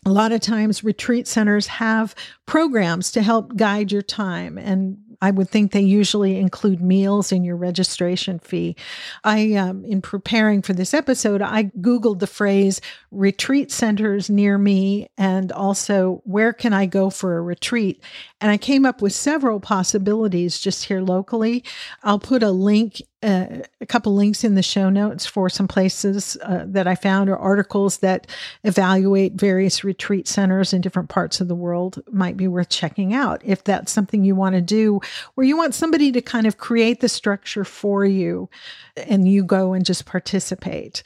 A 0.05 0.11
lot 0.11 0.31
of 0.31 0.41
times, 0.41 0.83
retreat 0.83 1.27
centers 1.27 1.67
have 1.67 2.15
programs 2.45 3.11
to 3.11 3.21
help 3.21 3.55
guide 3.57 3.91
your 3.91 4.01
time 4.01 4.57
and 4.57 4.97
I 5.21 5.31
would 5.31 5.49
think 5.49 5.71
they 5.71 5.81
usually 5.81 6.37
include 6.37 6.81
meals 6.81 7.31
in 7.31 7.43
your 7.43 7.55
registration 7.55 8.39
fee. 8.39 8.75
I, 9.23 9.53
um, 9.53 9.83
in 9.85 10.01
preparing 10.01 10.61
for 10.61 10.73
this 10.73 10.93
episode, 10.93 11.41
I 11.41 11.65
Googled 11.79 12.19
the 12.19 12.27
phrase 12.27 12.81
retreat 13.11 13.71
centers 13.71 14.29
near 14.29 14.57
me 14.57 15.09
and 15.17 15.51
also 15.51 16.21
where 16.25 16.53
can 16.53 16.73
I 16.73 16.85
go 16.85 17.09
for 17.09 17.37
a 17.37 17.41
retreat? 17.41 18.01
And 18.39 18.51
I 18.51 18.57
came 18.57 18.85
up 18.85 19.01
with 19.01 19.13
several 19.13 19.59
possibilities 19.59 20.59
just 20.59 20.85
here 20.85 21.01
locally. 21.01 21.63
I'll 22.03 22.19
put 22.19 22.43
a 22.43 22.51
link 22.51 23.01
uh, 23.21 23.47
a 23.81 23.85
couple 23.85 24.15
links 24.15 24.43
in 24.43 24.55
the 24.55 24.63
show 24.63 24.89
notes 24.89 25.25
for 25.25 25.49
some 25.49 25.67
places 25.67 26.37
uh, 26.43 26.63
that 26.65 26.87
I 26.87 26.95
found 26.95 27.29
or 27.29 27.37
articles 27.37 27.97
that 27.97 28.27
evaluate 28.63 29.33
various 29.33 29.83
retreat 29.83 30.27
centers 30.27 30.71
in 30.71 30.79
different 30.79 31.09
parts 31.09 31.41
of 31.41 31.49
the 31.49 31.55
world 31.55 32.01
might 32.11 32.37
be 32.37 32.47
worth 32.47 32.69
checking 32.69 33.13
out 33.13 33.41
if 33.43 33.63
that's 33.63 33.91
something 33.91 34.23
you 34.23 34.35
want 34.35 34.55
to 34.55 34.61
do 34.61 35.01
where 35.35 35.45
you 35.45 35.57
want 35.57 35.75
somebody 35.75 36.11
to 36.13 36.21
kind 36.21 36.47
of 36.47 36.57
create 36.57 37.01
the 37.01 37.09
structure 37.09 37.65
for 37.65 38.05
you 38.05 38.49
and 38.95 39.27
you 39.27 39.43
go 39.43 39.73
and 39.73 39.85
just 39.85 40.05
participate. 40.05 41.03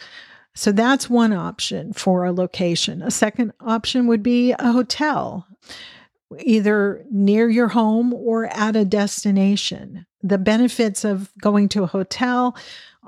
So 0.53 0.71
that's 0.71 1.09
one 1.09 1.33
option 1.33 1.93
for 1.93 2.25
a 2.25 2.31
location. 2.31 3.01
A 3.01 3.09
second 3.09 3.53
option 3.59 4.05
would 4.05 4.21
be 4.21 4.51
a 4.59 4.71
hotel 4.71 5.47
either 6.39 7.05
near 7.11 7.49
your 7.49 7.69
home 7.69 8.13
or 8.13 8.45
at 8.47 8.75
a 8.75 8.85
destination. 8.85 10.05
The 10.21 10.37
benefits 10.37 11.03
of 11.03 11.31
going 11.41 11.69
to 11.69 11.83
a 11.83 11.87
hotel 11.87 12.55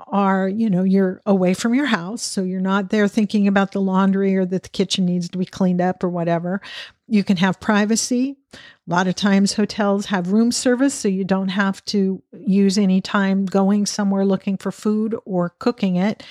are, 0.06 0.48
you 0.48 0.68
know, 0.68 0.82
you're 0.82 1.20
away 1.26 1.54
from 1.54 1.74
your 1.74 1.86
house. 1.86 2.22
So 2.22 2.42
you're 2.42 2.60
not 2.60 2.90
there 2.90 3.08
thinking 3.08 3.48
about 3.48 3.72
the 3.72 3.80
laundry 3.80 4.36
or 4.36 4.44
that 4.44 4.62
the 4.62 4.68
kitchen 4.68 5.06
needs 5.06 5.28
to 5.30 5.38
be 5.38 5.46
cleaned 5.46 5.80
up 5.80 6.04
or 6.04 6.08
whatever. 6.08 6.60
You 7.08 7.24
can 7.24 7.36
have 7.36 7.60
privacy. 7.60 8.36
A 8.52 8.58
lot 8.86 9.06
of 9.06 9.14
times 9.14 9.54
hotels 9.54 10.06
have 10.06 10.32
room 10.32 10.52
service, 10.52 10.94
so 10.94 11.08
you 11.08 11.24
don't 11.24 11.48
have 11.48 11.84
to 11.86 12.22
use 12.32 12.78
any 12.78 13.00
time 13.00 13.46
going 13.46 13.86
somewhere 13.86 14.24
looking 14.24 14.56
for 14.56 14.72
food 14.72 15.16
or 15.24 15.50
cooking 15.58 15.96
it. 15.96 16.22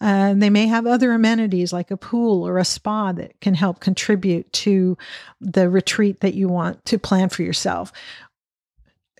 Uh, 0.00 0.34
they 0.34 0.50
may 0.50 0.66
have 0.66 0.86
other 0.86 1.12
amenities 1.12 1.72
like 1.72 1.90
a 1.90 1.96
pool 1.96 2.46
or 2.46 2.58
a 2.58 2.64
spa 2.64 3.12
that 3.12 3.38
can 3.40 3.54
help 3.54 3.80
contribute 3.80 4.50
to 4.52 4.96
the 5.40 5.68
retreat 5.68 6.20
that 6.20 6.34
you 6.34 6.48
want 6.48 6.84
to 6.86 6.98
plan 6.98 7.28
for 7.28 7.42
yourself. 7.42 7.92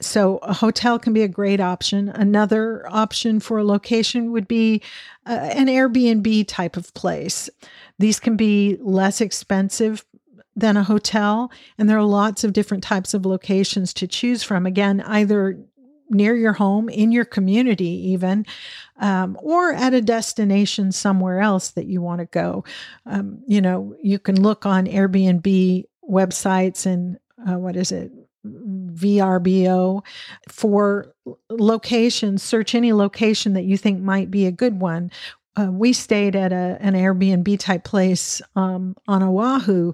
So, 0.02 0.38
a 0.38 0.52
hotel 0.52 0.98
can 0.98 1.12
be 1.12 1.22
a 1.22 1.28
great 1.28 1.60
option. 1.60 2.08
Another 2.08 2.86
option 2.90 3.40
for 3.40 3.58
a 3.58 3.64
location 3.64 4.32
would 4.32 4.48
be 4.48 4.82
uh, 5.26 5.32
an 5.32 5.66
Airbnb 5.66 6.46
type 6.48 6.76
of 6.76 6.92
place. 6.94 7.48
These 7.98 8.20
can 8.20 8.36
be 8.36 8.76
less 8.80 9.20
expensive 9.20 10.04
than 10.54 10.76
a 10.76 10.84
hotel. 10.84 11.50
And 11.78 11.88
there 11.88 11.98
are 11.98 12.04
lots 12.04 12.44
of 12.44 12.52
different 12.52 12.84
types 12.84 13.14
of 13.14 13.24
locations 13.24 13.94
to 13.94 14.06
choose 14.06 14.42
from. 14.42 14.66
Again, 14.66 15.00
either 15.02 15.58
near 16.10 16.36
your 16.36 16.52
home, 16.52 16.88
in 16.88 17.10
your 17.10 17.24
community, 17.24 18.10
even, 18.10 18.44
um, 18.98 19.38
or 19.40 19.72
at 19.72 19.94
a 19.94 20.02
destination 20.02 20.92
somewhere 20.92 21.40
else 21.40 21.70
that 21.70 21.86
you 21.86 22.02
want 22.02 22.20
to 22.20 22.26
go. 22.26 22.64
Um, 23.06 23.42
you 23.46 23.60
know, 23.60 23.96
you 24.02 24.18
can 24.18 24.40
look 24.40 24.66
on 24.66 24.86
Airbnb 24.86 25.84
websites 26.08 26.86
and 26.86 27.18
uh, 27.48 27.58
what 27.58 27.76
is 27.76 27.92
it? 27.92 28.12
VRBO 28.44 30.04
for 30.48 31.14
locations, 31.50 32.42
search 32.42 32.74
any 32.74 32.92
location 32.92 33.52
that 33.54 33.64
you 33.64 33.76
think 33.76 34.00
might 34.00 34.30
be 34.30 34.46
a 34.46 34.52
good 34.52 34.80
one. 34.80 35.10
Uh, 35.54 35.70
we 35.70 35.92
stayed 35.92 36.34
at 36.34 36.52
a, 36.52 36.78
an 36.80 36.94
Airbnb 36.94 37.58
type 37.58 37.84
place 37.84 38.40
um, 38.56 38.96
on 39.06 39.22
Oahu 39.22 39.92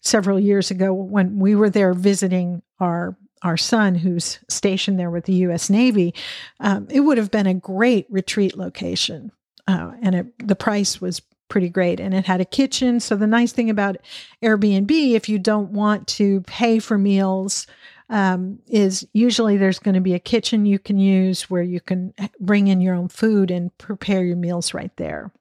several 0.00 0.40
years 0.40 0.70
ago 0.70 0.92
when 0.92 1.38
we 1.38 1.54
were 1.54 1.70
there 1.70 1.92
visiting 1.92 2.62
our 2.80 3.16
our 3.42 3.56
son 3.56 3.94
who's 3.94 4.40
stationed 4.48 4.98
there 4.98 5.10
with 5.10 5.26
the 5.26 5.34
U.S. 5.34 5.68
Navy. 5.68 6.14
Um, 6.58 6.88
it 6.90 7.00
would 7.00 7.18
have 7.18 7.30
been 7.30 7.46
a 7.46 7.54
great 7.54 8.06
retreat 8.08 8.56
location, 8.56 9.30
uh, 9.68 9.92
and 10.02 10.14
it, 10.14 10.48
the 10.48 10.56
price 10.56 11.00
was 11.00 11.20
pretty 11.48 11.68
great. 11.68 12.00
And 12.00 12.14
it 12.14 12.26
had 12.26 12.40
a 12.40 12.44
kitchen. 12.44 13.00
So 13.00 13.16
the 13.16 13.26
nice 13.26 13.52
thing 13.52 13.70
about 13.70 13.96
Airbnb, 14.42 14.90
if 14.90 15.28
you 15.28 15.38
don't 15.38 15.70
want 15.72 16.06
to 16.08 16.40
pay 16.42 16.78
for 16.78 16.98
meals, 16.98 17.66
um, 18.08 18.60
is 18.68 19.06
usually 19.12 19.56
there's 19.56 19.80
going 19.80 19.94
to 19.94 20.00
be 20.00 20.14
a 20.14 20.20
kitchen 20.20 20.66
you 20.66 20.78
can 20.78 20.98
use 20.98 21.50
where 21.50 21.62
you 21.62 21.80
can 21.80 22.14
bring 22.38 22.68
in 22.68 22.80
your 22.80 22.94
own 22.94 23.08
food 23.08 23.50
and 23.50 23.76
prepare 23.78 24.24
your 24.24 24.36
meals 24.36 24.74
right 24.74 24.96
there 24.96 25.32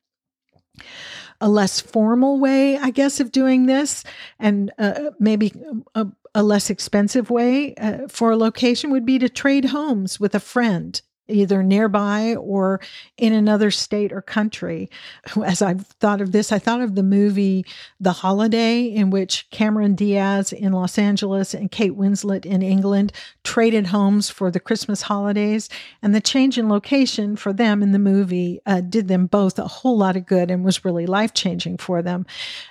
a 1.41 1.49
less 1.49 1.81
formal 1.81 2.39
way, 2.39 2.77
I 2.77 2.91
guess, 2.91 3.19
of 3.19 3.31
doing 3.31 3.65
this, 3.65 4.03
and 4.39 4.71
uh, 4.77 5.11
maybe 5.19 5.53
a, 5.93 6.07
a, 6.33 6.43
less 6.43 6.69
expensive 6.69 7.29
way 7.29 7.75
uh, 7.75 8.07
for 8.07 8.31
a 8.31 8.37
location 8.37 8.91
would 8.91 9.05
be 9.05 9.19
to 9.19 9.29
trade 9.29 9.65
homes 9.65 10.19
with 10.19 10.33
a 10.33 10.39
friend 10.39 11.01
either 11.27 11.63
nearby 11.63 12.35
or 12.35 12.79
in 13.17 13.33
another 13.33 13.71
state 13.71 14.11
or 14.11 14.21
country. 14.21 14.89
As 15.45 15.61
I've 15.61 15.87
thought 15.87 16.21
of 16.21 16.31
this, 16.31 16.51
I 16.51 16.59
thought 16.59 16.81
of 16.81 16.95
the 16.95 17.03
movie 17.03 17.65
The 17.99 18.11
Holiday, 18.11 18.83
in 18.83 19.09
which 19.09 19.49
Cameron 19.51 19.95
Diaz 19.95 20.53
in 20.53 20.73
Los 20.73 20.97
Angeles 20.97 21.53
and 21.53 21.71
Kate 21.71 21.97
Winslet 21.97 22.45
in 22.45 22.61
England 22.61 23.11
traded 23.43 23.87
homes 23.87 24.29
for 24.29 24.51
the 24.51 24.59
Christmas 24.59 25.03
holidays. 25.03 25.69
And 26.01 26.13
the 26.13 26.21
change 26.21 26.57
in 26.57 26.69
location 26.69 27.35
for 27.35 27.53
them 27.53 27.81
in 27.81 27.91
the 27.91 27.99
movie 27.99 28.59
uh, 28.65 28.81
did 28.81 29.07
them 29.07 29.27
both 29.27 29.59
a 29.59 29.67
whole 29.67 29.97
lot 29.97 30.15
of 30.15 30.25
good 30.25 30.51
and 30.51 30.63
was 30.63 30.85
really 30.85 31.05
life 31.05 31.33
changing 31.33 31.77
for 31.77 32.01
them. 32.01 32.25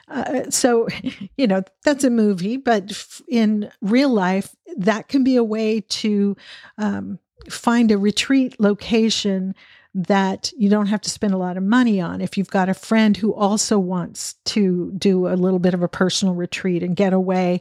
Uh, 0.08 0.50
so, 0.50 0.88
you 1.36 1.46
know, 1.46 1.62
that's 1.82 2.04
a 2.04 2.10
movie, 2.10 2.56
but 2.56 2.92
in 3.28 3.70
real 3.80 4.10
life, 4.10 4.54
that 4.76 5.08
can 5.08 5.24
be 5.24 5.36
a 5.36 5.44
way 5.44 5.80
to 5.80 6.36
um, 6.78 7.18
find 7.50 7.90
a 7.90 7.98
retreat 7.98 8.58
location 8.60 9.54
that 9.94 10.52
you 10.58 10.68
don't 10.68 10.86
have 10.86 11.00
to 11.02 11.10
spend 11.10 11.32
a 11.32 11.38
lot 11.38 11.56
of 11.56 11.62
money 11.62 12.00
on. 12.00 12.20
If 12.20 12.36
you've 12.36 12.50
got 12.50 12.68
a 12.68 12.74
friend 12.74 13.16
who 13.16 13.32
also 13.32 13.78
wants 13.78 14.34
to 14.46 14.92
do 14.98 15.28
a 15.28 15.36
little 15.36 15.60
bit 15.60 15.74
of 15.74 15.82
a 15.82 15.88
personal 15.88 16.34
retreat 16.34 16.82
and 16.82 16.96
get 16.96 17.12
away, 17.12 17.60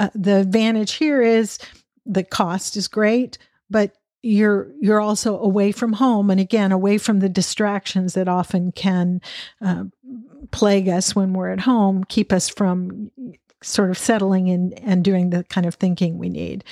uh, 0.00 0.08
the 0.14 0.36
advantage 0.36 0.94
here 0.94 1.20
is 1.20 1.58
the 2.06 2.24
cost 2.24 2.76
is 2.76 2.88
great, 2.88 3.36
but 3.68 3.92
you're 4.22 4.72
you're 4.80 5.00
also 5.00 5.38
away 5.38 5.70
from 5.70 5.92
home 5.92 6.30
and 6.30 6.40
again 6.40 6.72
away 6.72 6.98
from 6.98 7.20
the 7.20 7.28
distractions 7.28 8.14
that 8.14 8.26
often 8.26 8.72
can 8.72 9.20
uh, 9.60 9.84
plague 10.50 10.88
us 10.88 11.14
when 11.14 11.32
we're 11.32 11.50
at 11.50 11.60
home 11.60 12.02
keep 12.02 12.32
us 12.32 12.48
from 12.48 13.10
sort 13.62 13.88
of 13.88 13.96
settling 13.96 14.48
in 14.48 14.72
and 14.74 15.04
doing 15.04 15.30
the 15.30 15.44
kind 15.44 15.64
of 15.66 15.76
thinking 15.76 16.18
we 16.18 16.28
need 16.28 16.64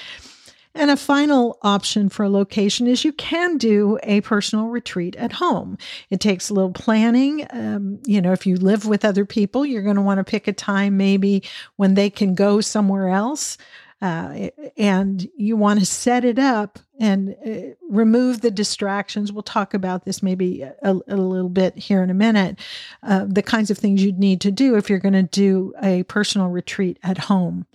and 0.74 0.90
a 0.90 0.96
final 0.96 1.58
option 1.62 2.08
for 2.08 2.24
a 2.24 2.28
location 2.28 2.86
is 2.86 3.04
you 3.04 3.12
can 3.12 3.58
do 3.58 3.98
a 4.02 4.20
personal 4.22 4.66
retreat 4.66 5.14
at 5.16 5.32
home. 5.32 5.78
It 6.10 6.20
takes 6.20 6.50
a 6.50 6.54
little 6.54 6.72
planning. 6.72 7.46
Um, 7.50 8.00
you 8.04 8.20
know, 8.20 8.32
if 8.32 8.46
you 8.46 8.56
live 8.56 8.86
with 8.86 9.04
other 9.04 9.24
people, 9.24 9.64
you're 9.64 9.82
going 9.82 9.96
to 9.96 10.02
want 10.02 10.18
to 10.18 10.24
pick 10.24 10.48
a 10.48 10.52
time 10.52 10.96
maybe 10.96 11.44
when 11.76 11.94
they 11.94 12.10
can 12.10 12.34
go 12.34 12.60
somewhere 12.60 13.08
else. 13.08 13.56
Uh, 14.02 14.50
and 14.76 15.28
you 15.36 15.56
want 15.56 15.80
to 15.80 15.86
set 15.86 16.24
it 16.24 16.38
up 16.38 16.78
and 17.00 17.36
uh, 17.46 17.74
remove 17.88 18.40
the 18.40 18.50
distractions. 18.50 19.32
We'll 19.32 19.42
talk 19.42 19.72
about 19.72 20.04
this 20.04 20.22
maybe 20.22 20.62
a, 20.62 20.74
a 20.82 21.16
little 21.16 21.48
bit 21.48 21.78
here 21.78 22.02
in 22.02 22.10
a 22.10 22.14
minute. 22.14 22.58
Uh, 23.02 23.24
the 23.26 23.42
kinds 23.42 23.70
of 23.70 23.78
things 23.78 24.02
you'd 24.02 24.18
need 24.18 24.40
to 24.42 24.50
do 24.50 24.76
if 24.76 24.90
you're 24.90 24.98
going 24.98 25.14
to 25.14 25.22
do 25.22 25.72
a 25.82 26.02
personal 26.02 26.48
retreat 26.48 26.98
at 27.02 27.16
home. 27.16 27.66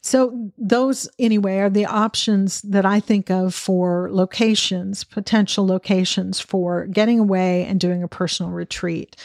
So, 0.00 0.52
those 0.56 1.08
anyway 1.18 1.58
are 1.58 1.70
the 1.70 1.86
options 1.86 2.62
that 2.62 2.86
I 2.86 3.00
think 3.00 3.30
of 3.30 3.54
for 3.54 4.08
locations, 4.12 5.02
potential 5.02 5.66
locations 5.66 6.40
for 6.40 6.86
getting 6.86 7.18
away 7.18 7.64
and 7.64 7.80
doing 7.80 8.02
a 8.02 8.08
personal 8.08 8.52
retreat 8.52 9.16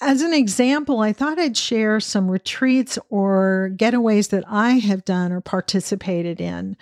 as 0.00 0.22
an 0.22 0.32
example, 0.32 1.00
I 1.00 1.12
thought 1.12 1.38
I'd 1.38 1.56
share 1.56 2.00
some 2.00 2.30
retreats 2.30 2.98
or 3.10 3.70
getaways 3.74 4.30
that 4.30 4.44
I 4.48 4.72
have 4.72 5.04
done 5.04 5.30
or 5.30 5.42
participated 5.42 6.40
in, 6.40 6.76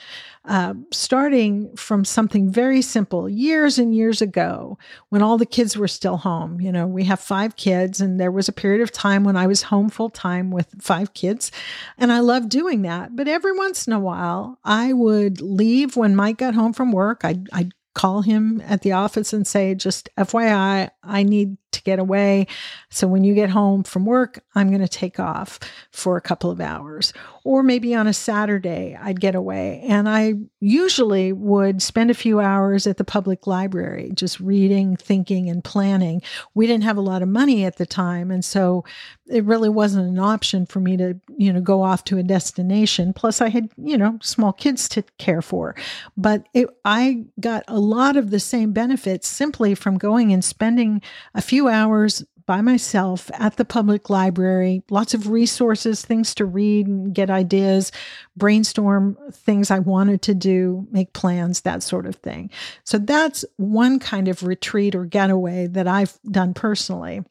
uh, 0.44 0.74
starting 0.92 1.74
from 1.76 2.04
something 2.04 2.50
very 2.50 2.80
simple. 2.80 3.28
Years 3.28 3.78
and 3.78 3.94
years 3.94 4.22
ago, 4.22 4.78
when 5.08 5.20
all 5.20 5.36
the 5.36 5.46
kids 5.46 5.76
were 5.76 5.88
still 5.88 6.16
home, 6.16 6.60
you 6.60 6.70
know, 6.70 6.86
we 6.86 7.04
have 7.04 7.18
five 7.18 7.56
kids, 7.56 8.00
and 8.00 8.20
there 8.20 8.30
was 8.30 8.48
a 8.48 8.52
period 8.52 8.82
of 8.82 8.92
time 8.92 9.24
when 9.24 9.36
I 9.36 9.48
was 9.48 9.62
home 9.62 9.90
full 9.90 10.10
time 10.10 10.52
with 10.52 10.68
five 10.80 11.12
kids, 11.12 11.50
and 11.98 12.12
I 12.12 12.20
loved 12.20 12.48
doing 12.48 12.82
that. 12.82 13.16
But 13.16 13.26
every 13.26 13.52
once 13.52 13.86
in 13.86 13.92
a 13.92 14.00
while, 14.00 14.58
I 14.64 14.92
would 14.92 15.40
leave 15.40 15.96
when 15.96 16.14
Mike 16.14 16.38
got 16.38 16.54
home 16.54 16.72
from 16.72 16.92
work. 16.92 17.24
I'd, 17.24 17.48
I'd 17.52 17.72
call 17.94 18.22
him 18.22 18.62
at 18.64 18.82
the 18.82 18.92
office 18.92 19.32
and 19.32 19.46
say, 19.46 19.74
just 19.74 20.08
FYI, 20.16 20.90
I 21.02 21.22
need 21.22 21.56
to 21.72 21.82
get 21.82 21.98
away. 21.98 22.46
So 22.90 23.06
when 23.06 23.24
you 23.24 23.34
get 23.34 23.50
home 23.50 23.82
from 23.82 24.04
work, 24.04 24.42
I'm 24.54 24.68
going 24.68 24.80
to 24.80 24.88
take 24.88 25.20
off 25.20 25.58
for 25.90 26.16
a 26.16 26.20
couple 26.20 26.50
of 26.50 26.60
hours. 26.60 27.12
Or 27.44 27.62
maybe 27.62 27.94
on 27.94 28.06
a 28.06 28.12
Saturday, 28.12 28.98
I'd 29.00 29.20
get 29.20 29.34
away. 29.34 29.82
And 29.88 30.08
I 30.08 30.34
usually 30.60 31.32
would 31.32 31.80
spend 31.80 32.10
a 32.10 32.14
few 32.14 32.40
hours 32.40 32.86
at 32.86 32.98
the 32.98 33.04
public 33.04 33.46
library, 33.46 34.10
just 34.14 34.40
reading, 34.40 34.96
thinking, 34.96 35.48
and 35.48 35.64
planning. 35.64 36.20
We 36.54 36.66
didn't 36.66 36.84
have 36.84 36.98
a 36.98 37.02
lot 37.02 37.22
of 37.22 37.28
money 37.28 37.64
at 37.64 37.76
the 37.76 37.86
time. 37.86 38.30
And 38.30 38.44
so 38.44 38.84
it 39.26 39.44
really 39.44 39.68
wasn't 39.68 40.08
an 40.08 40.18
option 40.18 40.66
for 40.66 40.80
me 40.80 40.96
to, 40.98 41.18
you 41.38 41.52
know, 41.52 41.60
go 41.60 41.82
off 41.82 42.04
to 42.04 42.18
a 42.18 42.22
destination. 42.22 43.12
Plus, 43.12 43.40
I 43.40 43.48
had, 43.48 43.70
you 43.78 43.96
know, 43.96 44.18
small 44.20 44.52
kids 44.52 44.88
to 44.90 45.02
care 45.18 45.40
for. 45.40 45.74
But 46.16 46.46
it, 46.52 46.68
I 46.84 47.24
got 47.38 47.64
a 47.68 47.78
lot 47.78 48.16
of 48.16 48.30
the 48.30 48.40
same 48.40 48.72
benefits 48.72 49.28
simply 49.28 49.74
from 49.74 49.96
going 49.98 50.32
and 50.32 50.44
spending 50.44 51.00
a 51.34 51.40
few 51.40 51.59
hours 51.68 52.24
by 52.50 52.60
myself 52.60 53.30
at 53.34 53.58
the 53.58 53.64
public 53.64 54.10
library, 54.10 54.82
lots 54.90 55.14
of 55.14 55.28
resources, 55.28 56.02
things 56.04 56.34
to 56.34 56.44
read 56.44 56.84
and 56.84 57.14
get 57.14 57.30
ideas, 57.30 57.92
brainstorm 58.36 59.16
things 59.30 59.70
I 59.70 59.78
wanted 59.78 60.20
to 60.22 60.34
do, 60.34 60.84
make 60.90 61.12
plans, 61.12 61.60
that 61.60 61.82
sort 61.82 62.06
of 62.06 62.16
thing. 62.16 62.50
So 62.82 62.98
that's 62.98 63.44
one 63.56 64.00
kind 64.00 64.26
of 64.26 64.42
retreat 64.42 64.96
or 64.96 65.04
getaway 65.04 65.68
that 65.68 65.86
I've 65.86 66.18
done 66.28 66.52
personally. 66.52 67.22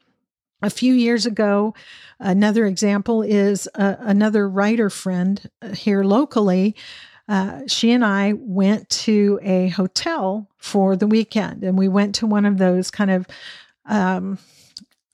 A 0.62 0.70
few 0.70 0.94
years 0.94 1.26
ago, 1.26 1.74
another 2.18 2.64
example 2.64 3.20
is 3.20 3.68
uh, 3.74 3.96
another 3.98 4.48
writer 4.48 4.88
friend 4.88 5.50
uh, 5.60 5.74
here 5.74 6.02
locally. 6.02 6.76
Uh, 7.28 7.60
she 7.66 7.92
and 7.92 8.04
I 8.04 8.32
went 8.38 8.88
to 8.90 9.38
a 9.42 9.68
hotel 9.68 10.48
for 10.56 10.96
the 10.96 11.06
weekend, 11.06 11.62
and 11.62 11.76
we 11.76 11.88
went 11.88 12.14
to 12.16 12.26
one 12.26 12.46
of 12.46 12.56
those 12.56 12.90
kind 12.90 13.10
of 13.10 13.26
um, 13.90 14.38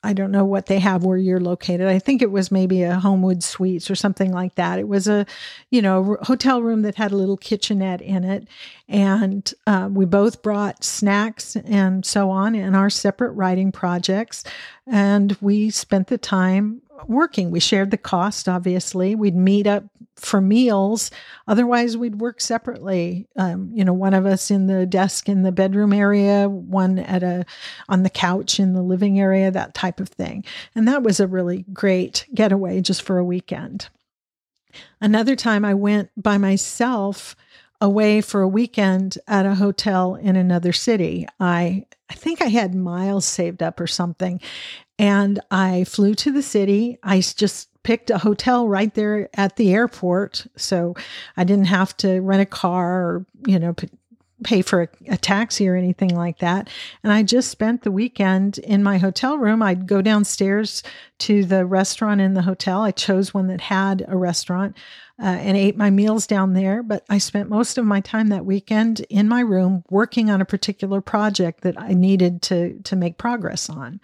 I 0.03 0.13
don't 0.13 0.31
know 0.31 0.45
what 0.45 0.67
they 0.67 0.79
have 0.79 1.03
where 1.03 1.17
you're 1.17 1.41
located. 1.41 1.89
I 1.89 1.99
think 1.99 2.23
it 2.23 2.31
was 2.31 2.53
maybe 2.53 2.85
a 2.85 3.01
Homewood 3.01 3.43
Suites 3.43 3.91
or 3.91 3.97
something 3.97 4.31
like 4.33 4.55
that. 4.55 4.79
It 4.79 4.87
was 4.87 5.09
a, 5.09 5.27
you 5.71 5.83
know, 5.83 6.17
hotel 6.23 6.63
room 6.63 6.83
that 6.83 6.95
had 6.95 7.11
a 7.11 7.17
little 7.17 7.37
kitchenette 7.37 8.03
in 8.03 8.23
it, 8.23 8.47
and 8.89 9.53
uh, 9.67 9.89
we 9.91 10.05
both 10.05 10.43
brought 10.43 10.85
snacks 10.85 11.57
and 11.57 12.07
so 12.07 12.31
on 12.31 12.55
in 12.55 12.77
our 12.77 12.91
separate 12.91 13.33
writing 13.33 13.73
projects, 13.73 14.45
and 14.87 15.37
we 15.41 15.71
spent 15.71 16.07
the 16.07 16.19
time 16.19 16.83
working. 17.09 17.51
We 17.51 17.61
shared 17.61 17.91
the 17.91 17.99
cost, 17.99 18.49
obviously. 18.49 19.15
We'd 19.15 19.35
meet 19.35 19.67
up 19.67 19.85
for 20.17 20.41
meals. 20.41 21.11
Otherwise, 21.47 21.97
we'd 21.97 22.21
work 22.21 22.41
separately. 22.41 23.29
Um, 23.37 23.71
you 23.75 23.85
know, 23.85 23.93
one 23.93 24.15
of 24.15 24.27
us 24.27 24.51
in 24.51 24.67
the 24.67 24.87
desk 24.87 25.29
in 25.29 25.43
the 25.43 25.53
bedroom 25.53 25.93
area, 25.93 26.49
one 26.49 26.99
at 26.99 27.23
a 27.23 27.45
on 27.89 28.03
the 28.03 28.11
couch 28.11 28.59
in 28.59 28.73
the 28.73 28.83
living 28.83 29.21
area, 29.21 29.51
that 29.51 29.75
type 29.75 30.01
of 30.01 30.09
thing. 30.09 30.45
And 30.75 30.89
that 30.89 31.03
was 31.03 31.21
a 31.21 31.27
really 31.27 31.65
great 31.73 32.27
getaway 32.35 32.81
just 32.81 33.03
for 33.03 33.19
a 33.19 33.25
weekend. 33.25 33.89
Another 35.01 35.37
time 35.37 35.65
I 35.65 35.75
went 35.75 36.11
by 36.17 36.39
myself 36.39 37.37
away 37.81 38.21
for 38.23 38.41
a 38.41 38.49
weekend 38.49 39.19
at 39.29 39.47
a 39.47 39.55
hotel 39.55 40.15
in 40.15 40.37
another 40.37 40.73
city. 40.73 41.27
I 41.39 41.87
I 42.09 42.15
think 42.15 42.41
I 42.41 42.47
had 42.47 42.75
miles 42.75 43.25
saved 43.25 43.63
up 43.63 43.81
or 43.81 43.87
something. 43.87 44.41
And 44.99 45.41
I 45.51 45.85
flew 45.85 46.15
to 46.15 46.33
the 46.33 46.43
city. 46.43 46.99
I 47.03 47.21
just 47.21 47.69
picked 47.87 48.11
a 48.11 48.19
hotel 48.19 48.67
right 48.67 48.93
there 48.95 49.29
at 49.35 49.55
the 49.55 49.73
airport. 49.73 50.49
So 50.57 50.97
I 51.37 51.45
didn't 51.45 51.67
have 51.67 51.97
to 51.99 52.19
rent 52.19 52.43
a 52.43 52.47
car 52.47 53.01
or, 53.01 53.27
you 53.47 53.61
know, 53.61 53.77
pay 54.45 54.61
for 54.61 54.83
a, 54.83 54.89
a, 55.09 55.17
taxi 55.17 55.67
or 55.67 55.77
anything 55.77 56.15
like 56.15 56.39
that. 56.39 56.69
And 57.03 57.13
I 57.13 57.23
just 57.23 57.51
spent 57.51 57.83
the 57.83 57.91
weekend 57.91 58.59
in 58.59 58.83
my 58.83 58.99
hotel 58.99 59.39
room. 59.39 59.63
I'd 59.63 59.87
go 59.87 60.03
downstairs 60.03 60.83
to 61.21 61.45
the 61.45 61.65
restaurant 61.65 62.21
in 62.21 62.35
the 62.35 62.43
hotel. 62.43 62.83
I 62.83 62.91
chose 62.91 63.33
one 63.33 63.47
that 63.47 63.63
had 63.63 64.05
a 64.07 64.17
restaurant 64.17 64.77
uh, 65.19 65.25
and 65.25 65.57
ate 65.57 65.79
my 65.79 65.89
meals 65.89 66.27
down 66.27 66.53
there. 66.53 66.83
But 66.83 67.05
I 67.09 67.17
spent 67.17 67.49
most 67.49 67.79
of 67.79 67.87
my 67.87 68.01
time 68.01 68.29
that 68.29 68.45
weekend 68.45 69.01
in 69.09 69.27
my 69.27 69.41
room 69.41 69.83
working 69.89 70.29
on 70.29 70.43
a 70.43 70.47
particular 70.47 71.01
project 71.01 71.63
that 71.63 71.81
I 71.81 71.95
needed 71.95 72.43
to 72.43 72.79
to 72.85 72.97
make 72.97 73.17
progress 73.17 73.71
on. 73.71 74.01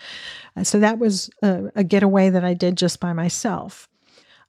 Uh, 0.57 0.65
so 0.65 0.81
that 0.81 0.99
was 0.99 1.29
a, 1.43 1.71
a 1.77 1.85
getaway 1.85 2.31
that 2.31 2.45
I 2.45 2.55
did 2.55 2.77
just 2.77 3.01
by 3.01 3.13
myself. 3.13 3.89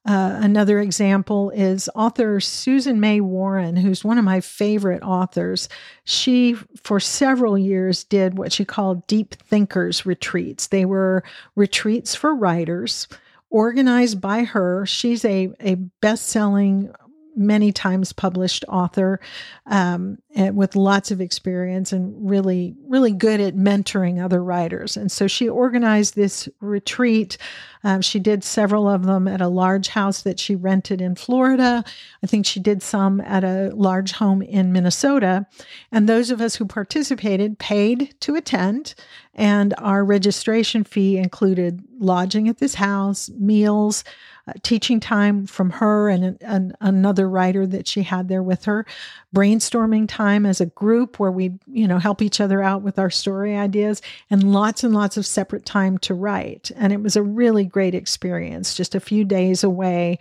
Uh, 0.06 0.38
another 0.42 0.80
example 0.82 1.50
is 1.52 1.89
author 1.96 2.42
Susan 2.42 3.00
May 3.00 3.22
Warren, 3.22 3.78
who's 3.78 4.04
one 4.04 4.18
of 4.18 4.26
my 4.26 4.42
favorite 4.42 5.02
authors. 5.02 5.70
She, 6.04 6.56
for 6.82 7.00
several 7.00 7.58
years, 7.58 8.04
did 8.04 8.38
what 8.38 8.52
she 8.52 8.66
called 8.66 9.08
deep 9.08 9.36
thinkers 9.36 10.06
retreats. 10.06 10.68
They 10.68 10.84
were 10.84 11.24
retreats 11.56 12.16
for 12.16 12.36
writers 12.36 13.08
organized 13.50 14.20
by 14.20 14.44
her. 14.44 14.86
She's 14.86 15.24
a, 15.24 15.54
a 15.62 15.76
best 15.76 16.28
selling 16.28 16.94
many 17.36 17.72
times 17.72 18.13
published 18.13 18.65
author 18.67 19.19
um, 19.65 20.17
with 20.36 20.76
lots 20.76 21.12
of 21.12 21.22
experience 21.22 21.91
and 21.91 22.30
really, 22.30 22.76
really 22.88 23.12
good 23.12 23.39
at 23.39 23.56
mentoring 23.56 24.24
other 24.24 24.43
writers. 24.43 24.98
And 24.98 25.12
so 25.12 25.28
she 25.28 25.48
organized 25.48 26.15
this 26.15 26.50
retreat. 26.60 27.38
Um, 27.84 28.02
she 28.02 28.19
did 28.19 28.43
several 28.43 28.88
of 28.88 29.06
them 29.06 29.28
at 29.28 29.41
a 29.41 29.48
large 29.48 29.89
house 29.89 30.22
that 30.22 30.39
she 30.39 30.56
rented 30.56 31.02
in 31.02 31.15
Florida. 31.15 31.84
I 32.22 32.28
think 32.28 32.46
she 32.46 32.60
did 32.60 32.82
some 32.82 33.22
at 33.22 33.43
a 33.43 33.72
large 33.76 34.13
home 34.13 34.41
in 34.41 34.72
Minnesota. 34.72 35.46
And 35.91 36.08
those 36.08 36.32
of 36.32 36.41
us 36.41 36.56
who 36.56 36.65
participated 36.65 37.60
paid 37.60 38.15
to 38.22 38.36
attend. 38.36 38.96
And 39.36 39.74
our 39.80 40.06
registration 40.06 40.84
fee 40.84 41.17
included 41.17 41.84
lodging 42.00 42.48
at 42.50 42.60
this 42.60 42.76
house, 42.76 43.30
meals, 43.30 44.04
uh, 44.48 44.54
teaching 44.62 45.00
time 45.00 45.48
from 45.48 45.69
her 45.69 46.10
and, 46.10 46.38
and 46.41 46.76
another 46.82 47.28
writer 47.30 47.65
that 47.65 47.88
she 47.88 48.04
had 48.04 48.28
there 48.28 48.43
with 48.43 48.65
her, 48.65 48.86
brainstorming 49.34 50.06
time 50.08 50.46
as 50.46 50.60
a 50.62 50.65
group 50.67 51.17
where 51.19 51.32
we, 51.32 51.58
you 51.65 51.88
know, 51.88 51.98
help 51.98 52.22
each 52.22 52.41
other 52.41 52.62
out 52.62 52.82
with 52.82 53.00
our 53.00 53.10
story 53.10 53.56
ideas, 53.56 54.02
and 54.30 54.52
lots 54.52 54.84
and 54.84 54.93
lots 54.93 55.17
of 55.17 55.26
separate 55.26 55.65
time 55.65 55.98
to 56.00 56.13
write. 56.13 56.72
And 56.76 56.91
it 56.91 57.02
was 57.02 57.15
a 57.15 57.24
really 57.24 57.63
great 57.63 57.96
experience, 57.96 58.76
just 58.76 58.96
a 58.96 59.00
few 59.00 59.24
days 59.24 59.63
away 59.63 60.19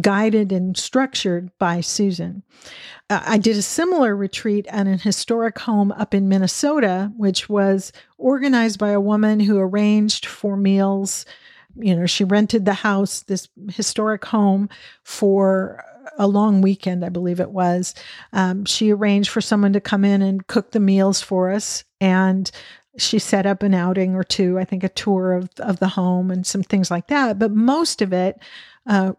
guided 0.00 0.52
and 0.52 0.76
structured 0.76 1.50
by 1.58 1.80
Susan. 1.80 2.42
Uh, 3.08 3.22
I 3.24 3.38
did 3.38 3.56
a 3.56 3.62
similar 3.62 4.16
retreat 4.16 4.66
at 4.68 4.86
an 4.86 4.98
historic 4.98 5.58
home 5.58 5.92
up 5.92 6.14
in 6.14 6.28
Minnesota, 6.28 7.12
which 7.16 7.48
was 7.48 7.92
organized 8.18 8.78
by 8.78 8.90
a 8.90 9.00
woman 9.00 9.40
who 9.40 9.58
arranged 9.58 10.26
for 10.26 10.56
meals 10.56 11.24
you 11.78 11.94
know, 11.94 12.06
she 12.06 12.24
rented 12.24 12.64
the 12.64 12.74
house, 12.74 13.22
this 13.22 13.48
historic 13.70 14.24
home, 14.24 14.68
for 15.02 15.84
a 16.18 16.26
long 16.26 16.60
weekend, 16.60 17.04
I 17.04 17.08
believe 17.08 17.40
it 17.40 17.50
was. 17.50 17.94
Um, 18.32 18.64
she 18.64 18.92
arranged 18.92 19.30
for 19.30 19.40
someone 19.40 19.72
to 19.74 19.80
come 19.80 20.04
in 20.04 20.22
and 20.22 20.46
cook 20.46 20.70
the 20.70 20.80
meals 20.80 21.20
for 21.20 21.50
us. 21.50 21.84
And 22.00 22.50
she 22.96 23.18
set 23.18 23.44
up 23.44 23.62
an 23.62 23.74
outing 23.74 24.14
or 24.14 24.24
two, 24.24 24.58
I 24.58 24.64
think 24.64 24.82
a 24.82 24.88
tour 24.88 25.32
of, 25.34 25.50
of 25.58 25.78
the 25.80 25.88
home 25.88 26.30
and 26.30 26.46
some 26.46 26.62
things 26.62 26.90
like 26.90 27.08
that. 27.08 27.38
But 27.38 27.52
most 27.52 28.00
of 28.00 28.12
it 28.12 28.38
uh, 28.86 29.12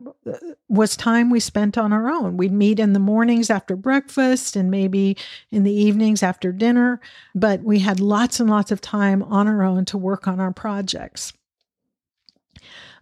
was 0.70 0.96
time 0.96 1.30
we 1.30 1.40
spent 1.40 1.78
on 1.78 1.92
our 1.92 2.10
own. 2.10 2.38
We'd 2.38 2.52
meet 2.52 2.80
in 2.80 2.94
the 2.94 3.00
mornings 3.00 3.50
after 3.50 3.76
breakfast 3.76 4.56
and 4.56 4.72
maybe 4.72 5.18
in 5.52 5.64
the 5.64 5.74
evenings 5.74 6.24
after 6.24 6.52
dinner, 6.52 7.02
but 7.36 7.64
we 7.64 7.80
had 7.80 8.00
lots 8.00 8.40
and 8.40 8.50
lots 8.50 8.72
of 8.72 8.82
time 8.82 9.22
on 9.24 9.48
our 9.48 9.64
own 9.64 9.86
to 9.86 9.98
work 9.98 10.28
on 10.28 10.40
our 10.40 10.54
projects. 10.54 11.34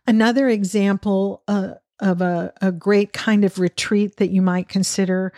Another 0.07 0.49
example 0.49 1.43
uh, 1.47 1.73
of 1.99 2.21
a, 2.21 2.51
a 2.61 2.71
great 2.71 3.13
kind 3.13 3.45
of 3.45 3.59
retreat 3.59 4.17
that 4.17 4.29
you 4.29 4.41
might 4.41 4.67
consider 4.67 5.31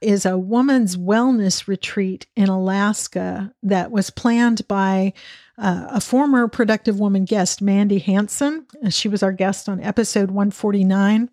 is 0.00 0.24
a 0.24 0.38
woman's 0.38 0.96
wellness 0.96 1.66
retreat 1.66 2.26
in 2.36 2.48
Alaska 2.48 3.52
that 3.62 3.90
was 3.90 4.10
planned 4.10 4.66
by 4.68 5.12
uh, 5.58 5.86
a 5.90 6.00
former 6.00 6.48
Productive 6.48 6.98
Woman 6.98 7.24
guest, 7.24 7.62
Mandy 7.62 7.98
Hanson. 7.98 8.66
She 8.90 9.08
was 9.08 9.22
our 9.22 9.32
guest 9.32 9.68
on 9.68 9.80
episode 9.80 10.30
149. 10.30 11.30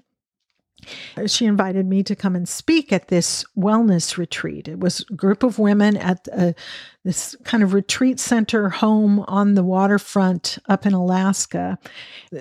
She 1.28 1.46
invited 1.46 1.86
me 1.86 2.04
to 2.04 2.16
come 2.16 2.36
and 2.36 2.48
speak 2.48 2.92
at 2.92 3.08
this 3.08 3.46
wellness 3.58 4.18
retreat. 4.18 4.68
It 4.68 4.80
was 4.80 5.06
a 5.10 5.14
group 5.14 5.44
of 5.44 5.60
women 5.60 5.98
at 5.98 6.28
a, 6.30 6.56
this 7.04 7.36
kind 7.44 7.64
of 7.64 7.74
retreat 7.74 8.20
center 8.20 8.70
home 8.70 9.22
on 9.28 9.56
the 9.56 9.64
waterfront 9.64 10.60
up 10.70 10.86
in 10.86 10.94
Alaska. 10.94 11.80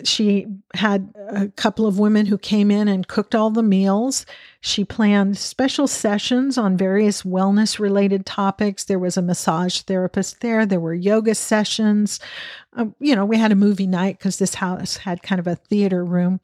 She 0.05 0.47
had 0.75 1.13
a 1.29 1.49
couple 1.49 1.87
of 1.87 1.99
women 1.99 2.27
who 2.27 2.37
came 2.37 2.71
in 2.71 2.87
and 2.87 3.09
cooked 3.09 3.35
all 3.35 3.51
the 3.51 3.63
meals. 3.63 4.27
She 4.61 4.85
planned 4.85 5.39
special 5.39 5.87
sessions 5.87 6.59
on 6.59 6.77
various 6.77 7.23
wellness 7.23 7.79
related 7.79 8.27
topics. 8.27 8.85
There 8.85 8.99
was 8.99 9.17
a 9.17 9.23
massage 9.23 9.81
therapist 9.81 10.41
there, 10.41 10.67
there 10.67 10.81
were 10.81 10.95
yoga 10.95 11.35
sessions. 11.35 12.21
Um, 12.75 12.95
you 13.01 13.17
know, 13.17 13.25
we 13.25 13.37
had 13.37 13.51
a 13.51 13.57
movie 13.57 13.87
night 13.87 14.19
because 14.19 14.39
this 14.39 14.55
house 14.55 14.97
had 14.97 15.23
kind 15.23 15.41
of 15.41 15.49
a 15.49 15.57
theater 15.57 16.05
room 16.05 16.41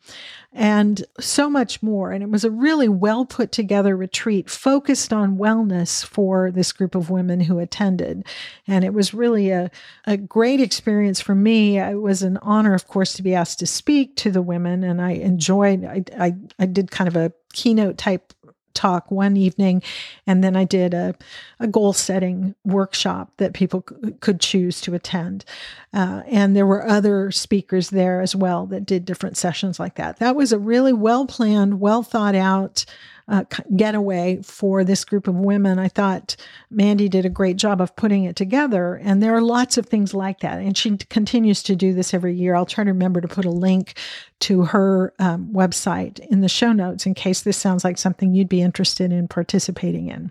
and 0.53 1.05
so 1.21 1.49
much 1.49 1.83
more. 1.83 2.11
And 2.11 2.23
it 2.23 2.31
was 2.31 2.43
a 2.43 2.51
really 2.51 2.89
well 2.89 3.25
put 3.25 3.53
together 3.53 3.97
retreat 3.97 4.51
focused 4.51 5.13
on 5.13 5.39
wellness 5.39 6.05
for 6.05 6.51
this 6.51 6.73
group 6.73 6.97
of 6.97 7.11
women 7.11 7.41
who 7.41 7.61
attended. 7.61 8.27
And 8.67 8.85
it 8.85 8.93
was 8.93 9.15
really 9.15 9.51
a, 9.51 9.71
a 10.05 10.17
great 10.17 10.61
experience 10.61 11.21
for 11.21 11.35
me. 11.35 11.79
It 11.79 12.01
was 12.01 12.23
an 12.23 12.39
honor, 12.39 12.75
of 12.75 12.89
course, 12.89 13.13
to 13.15 13.23
be 13.23 13.35
asked 13.35 13.61
to 13.61 13.67
speak 13.67 14.17
to 14.17 14.31
the 14.33 14.43
women. 14.43 14.83
And 14.83 15.01
I 15.01 15.13
enjoyed, 15.13 15.85
I, 15.85 16.03
I, 16.19 16.35
I 16.59 16.67
did 16.67 16.91
kind 16.91 17.07
of 17.07 17.15
a 17.15 17.33
keynote 17.53 17.99
type 17.99 18.33
talk 18.77 19.11
one 19.11 19.37
evening, 19.37 19.83
and 20.27 20.45
then 20.45 20.55
I 20.55 20.65
did 20.65 20.95
a, 20.95 21.15
a 21.59 21.67
goal 21.67 21.93
setting 21.93 22.55
workshop 22.65 23.33
that 23.39 23.55
people 23.55 23.85
c- 23.89 24.13
could 24.21 24.41
choose 24.41 24.81
to 24.83 24.95
attend. 24.95 25.45
Uh, 25.93 26.23
and 26.27 26.55
there 26.55 26.67
were 26.67 26.87
other 26.87 27.31
speakers 27.33 27.91
there 27.91 28.21
as 28.21 28.37
well 28.37 28.67
that 28.67 28.87
did 28.87 29.05
different 29.05 29.37
sessions 29.37 29.81
like 29.81 29.97
that. 29.97 30.19
That 30.19 30.37
was 30.37 30.53
a 30.53 30.59
really 30.59 30.93
well 30.93 31.27
planned, 31.27 31.81
well 31.81 32.03
thought 32.03 32.35
out 32.35 32.85
uh, 33.29 33.45
getaway 33.75 34.41
for 34.43 34.85
this 34.85 35.05
group 35.05 35.27
of 35.27 35.35
women. 35.35 35.79
I 35.79 35.89
thought 35.89 36.37
Mandy 36.71 37.09
did 37.09 37.27
a 37.27 37.31
great 37.31 37.57
job 37.57 37.81
of 37.81 37.97
putting 37.97 38.25
it 38.25 38.37
together. 38.37 38.95
And 39.03 39.23
there 39.23 39.35
are 39.35 39.43
lots 39.43 39.77
of 39.79 39.87
things 39.87 40.15
like 40.15 40.41
that. 40.41 40.59
And 40.61 40.77
she 40.77 40.97
continues 40.97 41.63
to 41.65 41.75
do 41.75 41.93
this 41.93 42.15
every 42.15 42.35
year. 42.35 42.55
I'll 42.55 42.67
try 42.67 42.85
to 42.85 42.93
remember 42.93 43.21
to 43.21 43.29
put 43.29 43.45
a 43.45 43.51
link 43.51 43.99
to 44.41 44.63
her 44.63 45.13
um, 45.19 45.53
website 45.53 46.21
in 46.31 46.41
the 46.41 46.49
show 46.49 46.73
notes 46.73 47.07
in 47.07 47.15
case 47.15 47.43
this 47.43 47.57
sounds 47.57 47.85
like 47.85 47.99
something 47.99 48.33
you'd 48.33 48.49
be 48.49 48.63
interested 48.63 49.13
in 49.13 49.27
participating 49.29 50.09
in. 50.09 50.31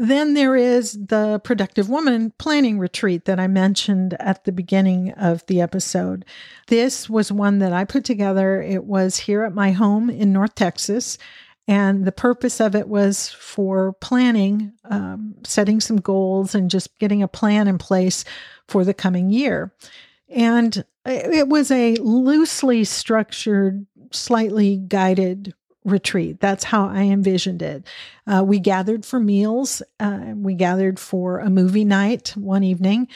Then 0.00 0.34
there 0.34 0.54
is 0.54 0.92
the 0.92 1.40
Productive 1.42 1.88
Woman 1.88 2.32
Planning 2.38 2.78
Retreat 2.78 3.24
that 3.24 3.40
I 3.40 3.48
mentioned 3.48 4.14
at 4.20 4.44
the 4.44 4.52
beginning 4.52 5.10
of 5.14 5.44
the 5.46 5.60
episode. 5.60 6.24
This 6.68 7.10
was 7.10 7.32
one 7.32 7.58
that 7.58 7.72
I 7.72 7.84
put 7.84 8.04
together. 8.04 8.62
It 8.62 8.84
was 8.84 9.18
here 9.18 9.42
at 9.42 9.54
my 9.54 9.72
home 9.72 10.08
in 10.08 10.32
North 10.32 10.54
Texas. 10.54 11.18
And 11.66 12.04
the 12.04 12.12
purpose 12.12 12.60
of 12.60 12.76
it 12.76 12.86
was 12.86 13.30
for 13.30 13.94
planning, 13.94 14.72
um, 14.84 15.34
setting 15.44 15.80
some 15.80 16.00
goals, 16.00 16.54
and 16.54 16.70
just 16.70 16.96
getting 17.00 17.24
a 17.24 17.28
plan 17.28 17.66
in 17.66 17.76
place 17.76 18.24
for 18.68 18.84
the 18.84 18.94
coming 18.94 19.30
year. 19.30 19.72
And 20.28 20.84
it 21.06 21.48
was 21.48 21.72
a 21.72 21.96
loosely 21.96 22.84
structured, 22.84 23.84
slightly 24.12 24.76
guided 24.76 25.54
retreat. 25.88 26.40
That's 26.40 26.64
how 26.64 26.86
I 26.88 27.02
envisioned 27.02 27.62
it. 27.62 27.86
Uh, 28.26 28.44
we 28.46 28.58
gathered 28.58 29.04
for 29.04 29.18
meals. 29.18 29.82
Uh, 29.98 30.32
we 30.34 30.54
gathered 30.54 30.98
for 30.98 31.40
a 31.40 31.50
movie 31.50 31.84
night 31.84 32.34
one 32.36 32.62
evening. 32.62 33.08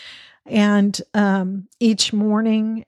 And 0.46 1.00
um, 1.14 1.68
each 1.78 2.12
morning 2.12 2.84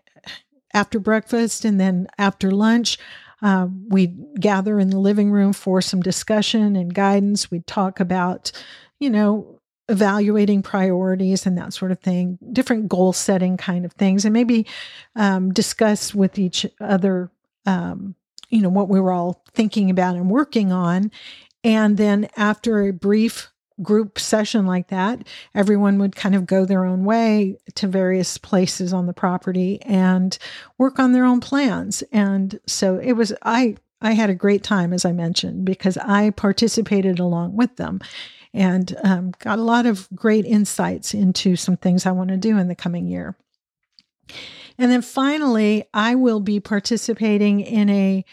after 0.73 0.99
breakfast 0.99 1.65
and 1.65 1.81
then 1.81 2.09
after 2.19 2.51
lunch, 2.51 2.99
uh, 3.43 3.69
we'd 3.89 4.41
gather 4.41 4.81
in 4.81 4.91
the 4.91 4.99
living 4.99 5.31
room 5.31 5.53
for 5.53 5.81
some 5.81 6.01
discussion 6.01 6.77
and 6.77 6.95
guidance. 6.95 7.51
We'd 7.51 7.67
talk 7.67 8.01
about, 8.01 8.51
you 8.99 9.11
know, 9.11 9.61
evaluating 9.89 10.63
priorities 10.63 11.45
and 11.47 11.59
that 11.59 11.75
sort 11.75 11.93
of 11.93 12.01
thing, 12.01 12.39
different 12.53 12.89
goal 12.89 13.13
setting 13.13 13.57
kind 13.57 13.85
of 13.85 13.93
things, 13.93 14.25
and 14.25 14.33
maybe 14.33 14.67
um, 15.15 15.53
discuss 15.53 16.15
with 16.15 16.39
each 16.39 16.65
other 16.81 17.31
um, 17.67 18.15
you 18.55 18.63
know, 18.63 18.69
what 18.69 18.89
we 18.89 19.01
were 19.01 19.11
all 19.11 19.43
thinking 19.53 19.91
about 19.91 20.15
and 20.15 20.31
working 20.31 20.71
on. 20.71 21.11
And 21.65 21.97
then 21.97 22.29
after 22.37 22.87
a 22.87 22.93
brief 22.93 23.51
group 23.83 24.17
session 24.17 24.65
like 24.65 24.89
that, 24.89 25.27
everyone 25.57 25.99
would 25.99 26.15
kind 26.15 26.37
of 26.37 26.47
go 26.47 26.65
their 26.65 26.85
own 26.85 27.05
way 27.05 27.57
to 27.75 27.89
various 27.89 28.39
places 28.39 28.93
on 28.93 29.07
the 29.07 29.13
property 29.13 29.83
and 29.83 30.39
work 30.79 31.01
on 31.01 31.11
their 31.11 31.25
own 31.25 31.41
plans. 31.41 32.03
And 32.13 32.61
so 32.65 32.99
it 32.99 33.15
was, 33.15 33.33
I, 33.43 33.77
I 34.01 34.13
had 34.13 34.31
a 34.31 34.37
great 34.37 34.63
time, 34.63 34.93
as 34.93 35.05
I 35.05 35.11
mentioned, 35.11 35.65
because 35.65 35.97
I 35.97 36.31
participated 36.31 37.19
along 37.19 37.57
with 37.57 37.75
them 37.75 37.99
and 38.53 38.97
um, 39.03 39.33
got 39.41 39.59
a 39.59 39.63
lot 39.63 39.85
of 39.85 40.09
great 40.15 40.47
insights 40.47 41.13
into 41.13 41.57
some 41.57 41.77
things 41.77 42.07
I 42.07 42.13
want 42.13 42.31
to 42.31 42.37
do 42.37 42.57
in 42.57 42.69
the 42.69 42.77
coming 42.77 43.09
year. 43.09 43.37
And 44.79 44.91
then 44.91 45.03
finally, 45.03 45.85
I 45.95 46.15
will 46.15 46.41
be 46.41 46.61
participating 46.61 47.61
in 47.61 47.89
a 47.91 48.25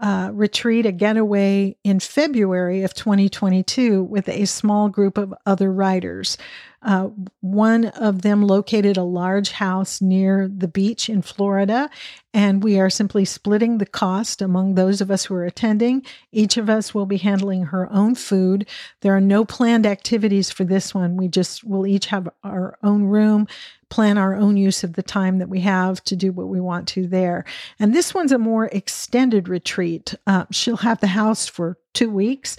uh, 0.00 0.30
retreat, 0.32 0.86
a 0.86 0.92
getaway 0.92 1.76
in 1.82 1.98
February 1.98 2.82
of 2.82 2.94
2022 2.94 4.04
with 4.04 4.28
a 4.28 4.44
small 4.44 4.88
group 4.88 5.18
of 5.18 5.34
other 5.44 5.72
writers. 5.72 6.38
Uh, 6.82 7.08
one 7.40 7.86
of 7.86 8.22
them 8.22 8.42
located 8.42 8.96
a 8.96 9.02
large 9.02 9.50
house 9.50 10.00
near 10.00 10.48
the 10.48 10.68
beach 10.68 11.08
in 11.08 11.22
Florida, 11.22 11.90
and 12.32 12.62
we 12.62 12.78
are 12.78 12.90
simply 12.90 13.24
splitting 13.24 13.78
the 13.78 13.86
cost 13.86 14.40
among 14.40 14.74
those 14.74 15.00
of 15.00 15.10
us 15.10 15.24
who 15.24 15.34
are 15.34 15.44
attending. 15.44 16.04
Each 16.30 16.56
of 16.56 16.70
us 16.70 16.94
will 16.94 17.06
be 17.06 17.16
handling 17.16 17.64
her 17.64 17.92
own 17.92 18.14
food. 18.14 18.68
There 19.00 19.16
are 19.16 19.20
no 19.20 19.44
planned 19.44 19.86
activities 19.86 20.50
for 20.50 20.64
this 20.64 20.94
one. 20.94 21.16
We 21.16 21.28
just 21.28 21.64
will 21.64 21.86
each 21.86 22.06
have 22.06 22.28
our 22.44 22.78
own 22.82 23.04
room 23.04 23.48
plan 23.90 24.18
our 24.18 24.34
own 24.34 24.56
use 24.56 24.84
of 24.84 24.94
the 24.94 25.02
time 25.02 25.38
that 25.38 25.48
we 25.48 25.60
have 25.60 26.02
to 26.04 26.16
do 26.16 26.32
what 26.32 26.48
we 26.48 26.60
want 26.60 26.86
to 26.88 27.06
there. 27.06 27.44
And 27.78 27.94
this 27.94 28.12
one's 28.12 28.32
a 28.32 28.38
more 28.38 28.66
extended 28.66 29.48
retreat. 29.48 30.14
Uh, 30.26 30.44
she'll 30.50 30.76
have 30.78 31.00
the 31.00 31.06
house 31.06 31.46
for 31.46 31.78
two 31.94 32.10
weeks. 32.10 32.56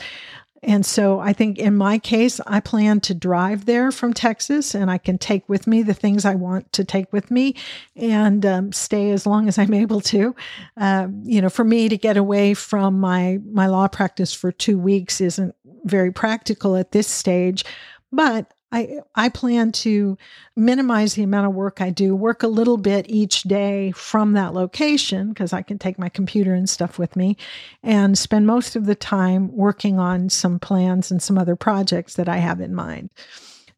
And 0.62 0.86
so 0.86 1.20
I 1.20 1.34
think 1.34 1.58
in 1.58 1.76
my 1.76 1.98
case, 1.98 2.40
I 2.46 2.60
plan 2.60 3.00
to 3.02 3.14
drive 3.14 3.66
there 3.66 3.92
from 3.92 4.14
Texas 4.14 4.76
and 4.76 4.92
I 4.92 4.98
can 4.98 5.18
take 5.18 5.48
with 5.48 5.68
me 5.68 5.84
the 5.84 5.94
things 5.94 6.26
I 6.26 6.36
want 6.36 6.72
to 6.74 6.84
take 6.84 7.12
with 7.14 7.32
me 7.32 7.56
and 7.96 8.46
um, 8.46 8.72
stay 8.72 9.12
as 9.12 9.26
long 9.26 9.48
as 9.48 9.58
I'm 9.58 9.74
able 9.74 10.02
to. 10.02 10.36
Um, 10.78 11.22
you 11.24 11.42
know, 11.42 11.50
for 11.50 11.64
me 11.64 11.88
to 11.90 11.98
get 11.98 12.18
away 12.18 12.54
from 12.54 13.00
my, 13.00 13.40
my 13.46 13.68
law 13.68 13.88
practice 13.88 14.34
for 14.34 14.52
two 14.52 14.78
weeks 14.78 15.22
isn't 15.22 15.56
very 15.86 16.12
practical 16.12 16.76
at 16.76 16.92
this 16.92 17.08
stage. 17.08 17.64
But 18.12 18.52
I, 18.72 19.00
I 19.16 19.30
plan 19.30 19.72
to 19.72 20.18
minimize 20.56 21.16
the 21.16 21.24
amount 21.24 21.48
of 21.48 21.54
work 21.54 21.82
I 21.82 21.90
do, 21.90 22.16
work 22.16 22.44
a 22.44 22.48
little 22.48 22.78
bit 22.78 23.10
each 23.10 23.44
day 23.44 23.92
from 23.92 24.34
that 24.34 24.54
location 24.54 25.30
because 25.30 25.54
I 25.54 25.62
can 25.64 25.80
take 25.80 25.98
my 25.98 26.10
computer 26.10 26.54
and 26.54 26.70
stuff 26.70 27.00
with 27.00 27.16
me 27.16 27.36
and 27.82 28.18
spend 28.18 28.46
most 28.46 28.76
of 28.76 28.86
the 28.86 28.96
time 28.96 29.56
working 29.56 29.98
on 30.00 30.30
some 30.30 30.60
plans 30.60 31.10
and 31.10 31.22
some 31.22 31.38
other 31.38 31.56
projects 31.56 32.14
that 32.16 32.30
I 32.30 32.38
have 32.38 32.62
in 32.62 32.76
mind. 32.76 33.10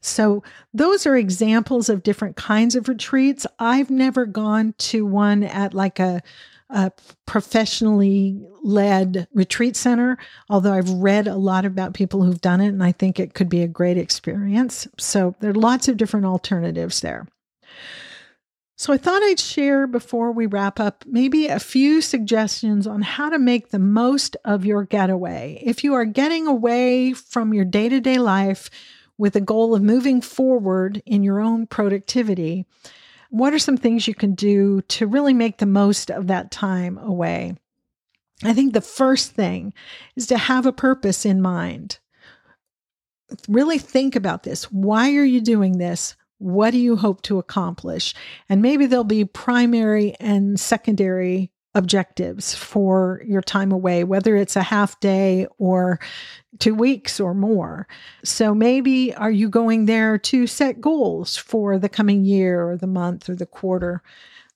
So, 0.03 0.43
those 0.73 1.05
are 1.05 1.15
examples 1.15 1.87
of 1.87 2.01
different 2.01 2.35
kinds 2.35 2.75
of 2.75 2.87
retreats. 2.87 3.45
I've 3.59 3.91
never 3.91 4.25
gone 4.25 4.73
to 4.79 5.05
one 5.05 5.43
at 5.43 5.75
like 5.75 5.99
a 5.99 6.23
a 6.71 6.91
professionally 7.25 8.47
led 8.63 9.27
retreat 9.33 9.75
center, 9.75 10.17
although 10.49 10.73
I've 10.73 10.89
read 10.89 11.27
a 11.27 11.35
lot 11.35 11.65
about 11.65 11.93
people 11.93 12.23
who've 12.23 12.41
done 12.41 12.61
it 12.61 12.69
and 12.69 12.83
I 12.83 12.91
think 12.91 13.19
it 13.19 13.33
could 13.33 13.49
be 13.49 13.61
a 13.61 13.67
great 13.67 13.97
experience. 13.97 14.87
So 14.97 15.35
there 15.39 15.51
are 15.51 15.55
lots 15.55 15.87
of 15.87 15.97
different 15.97 16.25
alternatives 16.25 17.01
there. 17.01 17.27
So 18.77 18.91
I 18.91 18.97
thought 18.97 19.21
I'd 19.21 19.39
share 19.39 19.85
before 19.85 20.31
we 20.31 20.47
wrap 20.47 20.79
up 20.79 21.03
maybe 21.05 21.45
a 21.45 21.59
few 21.59 22.01
suggestions 22.01 22.87
on 22.87 23.03
how 23.03 23.29
to 23.29 23.37
make 23.37 23.69
the 23.69 23.77
most 23.77 24.35
of 24.43 24.65
your 24.65 24.85
getaway. 24.85 25.61
If 25.63 25.83
you 25.83 25.93
are 25.93 26.05
getting 26.05 26.47
away 26.47 27.13
from 27.13 27.53
your 27.53 27.65
day 27.65 27.89
to 27.89 27.99
day 27.99 28.17
life 28.17 28.71
with 29.19 29.35
a 29.35 29.41
goal 29.41 29.75
of 29.75 29.83
moving 29.83 30.19
forward 30.19 31.03
in 31.05 31.21
your 31.21 31.39
own 31.39 31.67
productivity, 31.67 32.65
what 33.31 33.53
are 33.53 33.59
some 33.59 33.77
things 33.77 34.07
you 34.07 34.13
can 34.13 34.35
do 34.35 34.81
to 34.81 35.07
really 35.07 35.33
make 35.33 35.57
the 35.57 35.65
most 35.65 36.11
of 36.11 36.27
that 36.27 36.51
time 36.51 36.97
away? 36.97 37.55
I 38.43 38.53
think 38.53 38.73
the 38.73 38.81
first 38.81 39.31
thing 39.31 39.73
is 40.17 40.27
to 40.27 40.37
have 40.37 40.65
a 40.65 40.73
purpose 40.73 41.25
in 41.25 41.41
mind. 41.41 41.97
Really 43.47 43.77
think 43.77 44.17
about 44.17 44.43
this. 44.43 44.65
Why 44.65 45.15
are 45.15 45.23
you 45.23 45.39
doing 45.39 45.77
this? 45.77 46.15
What 46.39 46.71
do 46.71 46.77
you 46.77 46.97
hope 46.97 47.21
to 47.23 47.39
accomplish? 47.39 48.13
And 48.49 48.61
maybe 48.61 48.85
there'll 48.85 49.05
be 49.05 49.23
primary 49.23 50.13
and 50.19 50.59
secondary 50.59 51.50
objectives 51.73 52.53
for 52.53 53.21
your 53.25 53.41
time 53.41 53.71
away, 53.71 54.03
whether 54.03 54.35
it's 54.35 54.55
a 54.55 54.63
half 54.63 54.99
day 54.99 55.47
or 55.57 55.99
two 56.59 56.75
weeks 56.75 57.19
or 57.19 57.33
more. 57.33 57.87
So 58.23 58.53
maybe 58.53 59.13
are 59.15 59.31
you 59.31 59.49
going 59.49 59.85
there 59.85 60.17
to 60.17 60.47
set 60.47 60.81
goals 60.81 61.37
for 61.37 61.79
the 61.79 61.89
coming 61.89 62.25
year 62.25 62.67
or 62.67 62.77
the 62.77 62.87
month 62.87 63.29
or 63.29 63.35
the 63.35 63.45
quarter? 63.45 64.01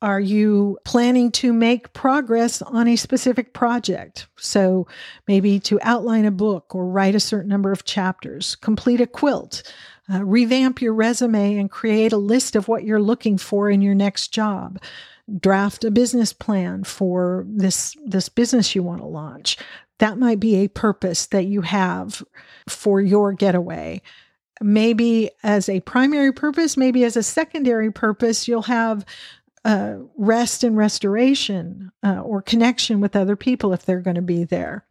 Are 0.02 0.20
you 0.20 0.78
planning 0.84 1.32
to 1.32 1.54
make 1.54 1.94
progress 1.94 2.62
on 2.62 2.88
a 2.88 2.98
specific 2.98 3.54
project? 3.54 4.28
So 4.36 4.88
maybe 5.26 5.60
to 5.62 5.80
outline 5.82 6.26
a 6.26 6.32
book 6.32 6.76
or 6.76 6.86
write 6.86 7.16
a 7.16 7.20
certain 7.20 7.50
number 7.50 7.72
of 7.72 7.86
chapters, 7.86 8.56
complete 8.56 9.00
a 9.00 9.08
quilt, 9.08 9.64
uh, 10.14 10.24
revamp 10.24 10.82
your 10.82 10.94
resume 10.94 11.58
and 11.58 11.72
create 11.72 12.12
a 12.12 12.18
list 12.18 12.58
of 12.58 12.68
what 12.68 12.84
you're 12.84 13.02
looking 13.02 13.38
for 13.38 13.70
in 13.70 13.82
your 13.82 13.96
next 13.96 14.34
job 14.34 14.80
draft 15.40 15.84
a 15.84 15.92
business 15.92 16.34
plan 16.34 16.84
for 16.84 17.46
this 17.48 17.96
this 18.06 18.30
business 18.30 18.76
you 18.76 18.84
want 18.84 19.02
to 19.02 19.08
launch. 19.08 19.58
That 20.00 20.18
might 20.18 20.40
be 20.40 20.56
a 20.58 20.68
purpose 20.68 21.28
that 21.28 21.46
you 21.46 21.62
have 21.62 22.24
for 22.68 23.02
your 23.02 23.34
getaway. 23.34 24.02
Maybe 24.62 25.32
as 25.44 25.68
a 25.68 25.82
primary 25.82 26.32
purpose 26.32 26.78
maybe 26.78 27.04
as 27.04 27.18
a 27.18 27.24
secondary 27.24 27.92
purpose 27.92 28.48
you'll 28.48 28.62
have 28.64 29.06
uh, 29.66 29.98
rest 30.16 30.64
and 30.64 30.78
restoration 30.78 31.92
uh, 32.04 32.20
or 32.20 32.42
connection 32.42 33.02
with 33.02 33.16
other 33.16 33.36
people 33.36 33.74
if 33.74 33.84
they're 33.86 34.00
going 34.00 34.16
to 34.16 34.22
be 34.22 34.44
there 34.44 34.86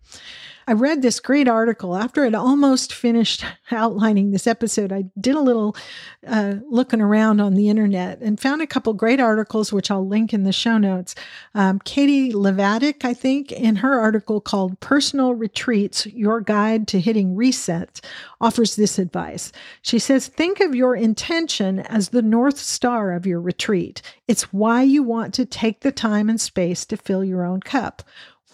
I 0.66 0.72
read 0.72 1.02
this 1.02 1.20
great 1.20 1.48
article 1.48 1.96
after 1.96 2.24
I'd 2.24 2.34
almost 2.34 2.92
finished 2.92 3.44
outlining 3.70 4.30
this 4.30 4.46
episode. 4.46 4.92
I 4.92 5.04
did 5.20 5.34
a 5.34 5.40
little 5.40 5.76
uh, 6.26 6.56
looking 6.68 7.00
around 7.00 7.40
on 7.40 7.54
the 7.54 7.68
internet 7.68 8.20
and 8.20 8.40
found 8.40 8.62
a 8.62 8.66
couple 8.66 8.92
great 8.94 9.20
articles, 9.20 9.72
which 9.72 9.90
I'll 9.90 10.06
link 10.06 10.32
in 10.32 10.44
the 10.44 10.52
show 10.52 10.78
notes. 10.78 11.14
Um, 11.54 11.78
Katie 11.80 12.32
Levatic, 12.32 13.04
I 13.04 13.14
think, 13.14 13.52
in 13.52 13.76
her 13.76 13.98
article 14.00 14.40
called 14.40 14.80
Personal 14.80 15.34
Retreats 15.34 16.06
Your 16.06 16.40
Guide 16.40 16.88
to 16.88 17.00
Hitting 17.00 17.36
Reset, 17.36 18.00
offers 18.40 18.76
this 18.76 18.98
advice. 18.98 19.52
She 19.82 19.98
says, 19.98 20.28
Think 20.28 20.60
of 20.60 20.74
your 20.74 20.96
intention 20.96 21.80
as 21.80 22.08
the 22.08 22.22
North 22.22 22.58
Star 22.58 23.12
of 23.12 23.26
your 23.26 23.40
retreat. 23.40 24.02
It's 24.26 24.52
why 24.52 24.82
you 24.82 25.02
want 25.02 25.34
to 25.34 25.44
take 25.44 25.80
the 25.80 25.92
time 25.92 26.30
and 26.30 26.40
space 26.40 26.86
to 26.86 26.96
fill 26.96 27.22
your 27.24 27.44
own 27.44 27.60
cup. 27.60 28.02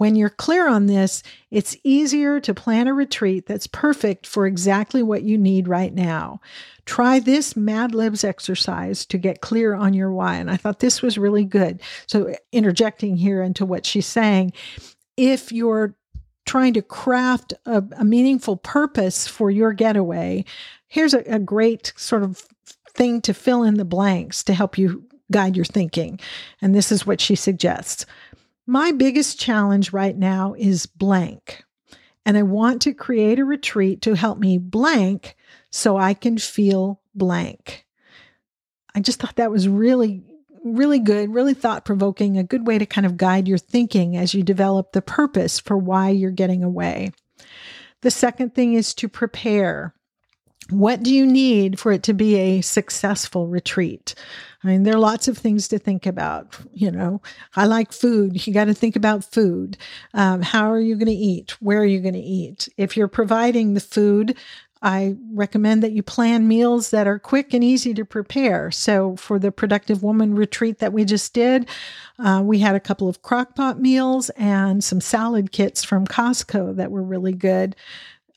When 0.01 0.17
you're 0.17 0.31
clear 0.31 0.67
on 0.67 0.87
this, 0.87 1.23
it's 1.51 1.77
easier 1.85 2.41
to 2.41 2.55
plan 2.55 2.89
a 2.89 2.95
retreat 2.95 3.45
that's 3.45 3.67
perfect 3.67 4.27
for 4.27 4.47
exactly 4.47 5.03
what 5.03 5.25
you 5.25 5.37
need 5.37 5.69
right 5.69 5.93
now. 5.93 6.41
Try 6.87 7.19
this 7.19 7.55
Mad 7.55 7.95
Libs 7.95 8.25
exercise 8.25 9.05
to 9.05 9.19
get 9.19 9.43
clear 9.43 9.75
on 9.75 9.93
your 9.93 10.11
why. 10.11 10.37
And 10.37 10.51
I 10.51 10.57
thought 10.57 10.81
this 10.81 11.03
was 11.03 11.19
really 11.19 11.45
good. 11.45 11.83
So, 12.07 12.35
interjecting 12.51 13.19
here 13.19 13.43
into 13.43 13.67
what 13.67 13.85
she's 13.85 14.07
saying, 14.07 14.55
if 15.19 15.53
you're 15.53 15.95
trying 16.47 16.73
to 16.73 16.83
craft 16.83 17.53
a, 17.67 17.85
a 17.99 18.05
meaningful 18.07 18.57
purpose 18.57 19.29
for 19.29 19.51
your 19.51 19.75
getaway, 19.75 20.47
here's 20.89 21.13
a, 21.13 21.21
a 21.27 21.39
great 21.39 21.93
sort 21.99 22.23
of 22.23 22.39
thing 22.89 23.21
to 23.21 23.35
fill 23.35 23.65
in 23.65 23.75
the 23.75 23.85
blanks 23.85 24.43
to 24.45 24.55
help 24.55 24.79
you 24.79 25.05
guide 25.31 25.57
your 25.57 25.67
thinking. 25.67 26.19
And 26.63 26.75
this 26.75 26.91
is 26.91 27.07
what 27.07 27.21
she 27.21 27.35
suggests. 27.35 28.07
My 28.71 28.93
biggest 28.93 29.41
challenge 29.41 29.93
right 29.93 30.17
now 30.17 30.55
is 30.57 30.87
blank. 30.87 31.65
And 32.25 32.37
I 32.37 32.45
want 32.45 32.81
to 32.83 32.95
create 32.95 33.41
a 33.41 33.45
retreat 33.45 34.01
to 34.03 34.15
help 34.15 34.39
me 34.39 34.59
blank 34.59 35.35
so 35.73 35.97
I 35.97 36.15
can 36.15 36.39
feel 36.39 37.01
blank. 37.13 37.85
I 38.95 39.01
just 39.01 39.19
thought 39.19 39.35
that 39.35 39.51
was 39.51 39.67
really, 39.67 40.23
really 40.65 41.01
good, 41.01 41.35
really 41.35 41.53
thought 41.53 41.85
provoking, 41.85 42.39
a 42.39 42.45
good 42.45 42.65
way 42.65 42.79
to 42.79 42.87
kind 42.87 43.09
of 43.09 43.17
guide 43.17 43.49
your 43.49 43.59
thinking 43.59 44.17
as 44.17 44.35
you 44.35 44.45
develop 44.45 44.93
the 44.93 45.03
purpose 45.03 45.59
for 45.59 45.77
why 45.77 46.11
you're 46.11 46.31
getting 46.31 46.63
away. 46.63 47.11
The 48.03 48.11
second 48.13 48.55
thing 48.55 48.75
is 48.75 48.95
to 48.95 49.09
prepare. 49.09 49.97
What 50.69 51.03
do 51.03 51.13
you 51.13 51.27
need 51.27 51.81
for 51.81 51.91
it 51.91 52.05
to 52.05 52.15
be 52.15 52.37
a 52.37 52.61
successful 52.61 53.49
retreat? 53.49 54.15
I 54.63 54.67
mean, 54.67 54.83
there 54.83 54.95
are 54.95 55.01
lots 55.01 55.27
of 55.27 55.39
things 55.39 55.69
to 55.69 55.79
think 55.79 56.07
about. 56.07 56.59
You 56.73 56.91
know, 56.91 57.23
I 57.57 57.67
like 57.67 57.93
food. 57.93 58.47
You 58.47 58.53
got 58.53 58.67
to 58.67 58.75
think 58.75 58.97
about 58.97 59.25
food. 59.25 59.77
Um, 60.13 60.43
how 60.43 60.71
are 60.71 60.81
you 60.81 60.97
going 60.97 61.07
to 61.07 61.13
eat? 61.13 61.53
Where 61.61 61.81
are 61.81 61.87
you 61.87 62.01
going 62.01 62.15
to 62.15 62.21
eat? 62.21 62.69
If 62.77 62.97
you're 62.97 63.09
providing 63.09 63.75
the 63.75 63.81
food, 63.81 64.37
I 64.83 65.17
recommend 65.33 65.83
that 65.83 65.93
you 65.93 66.03
plan 66.03 66.49
meals 66.49 66.91
that 66.91 67.07
are 67.07 67.19
quick 67.19 67.53
and 67.53 67.63
easy 67.63 67.93
to 67.95 68.05
prepare. 68.05 68.71
So, 68.71 69.15
for 69.17 69.39
the 69.39 69.53
Productive 69.53 70.03
Woman 70.03 70.35
retreat 70.35 70.79
that 70.79 70.93
we 70.93 71.05
just 71.05 71.35
did, 71.35 71.69
uh, 72.19 72.41
we 72.43 72.61
had 72.61 72.75
a 72.75 72.81
couple 72.81 73.09
of 73.09 73.21
crockpot 73.23 73.79
meals 73.79 74.31
and 74.31 74.83
some 74.83 75.01
salad 75.01 75.53
kits 75.53 75.85
from 75.85 76.07
Costco 76.07 76.77
that 76.77 76.91
were 76.91 77.03
really 77.03 77.33
good. 77.33 77.77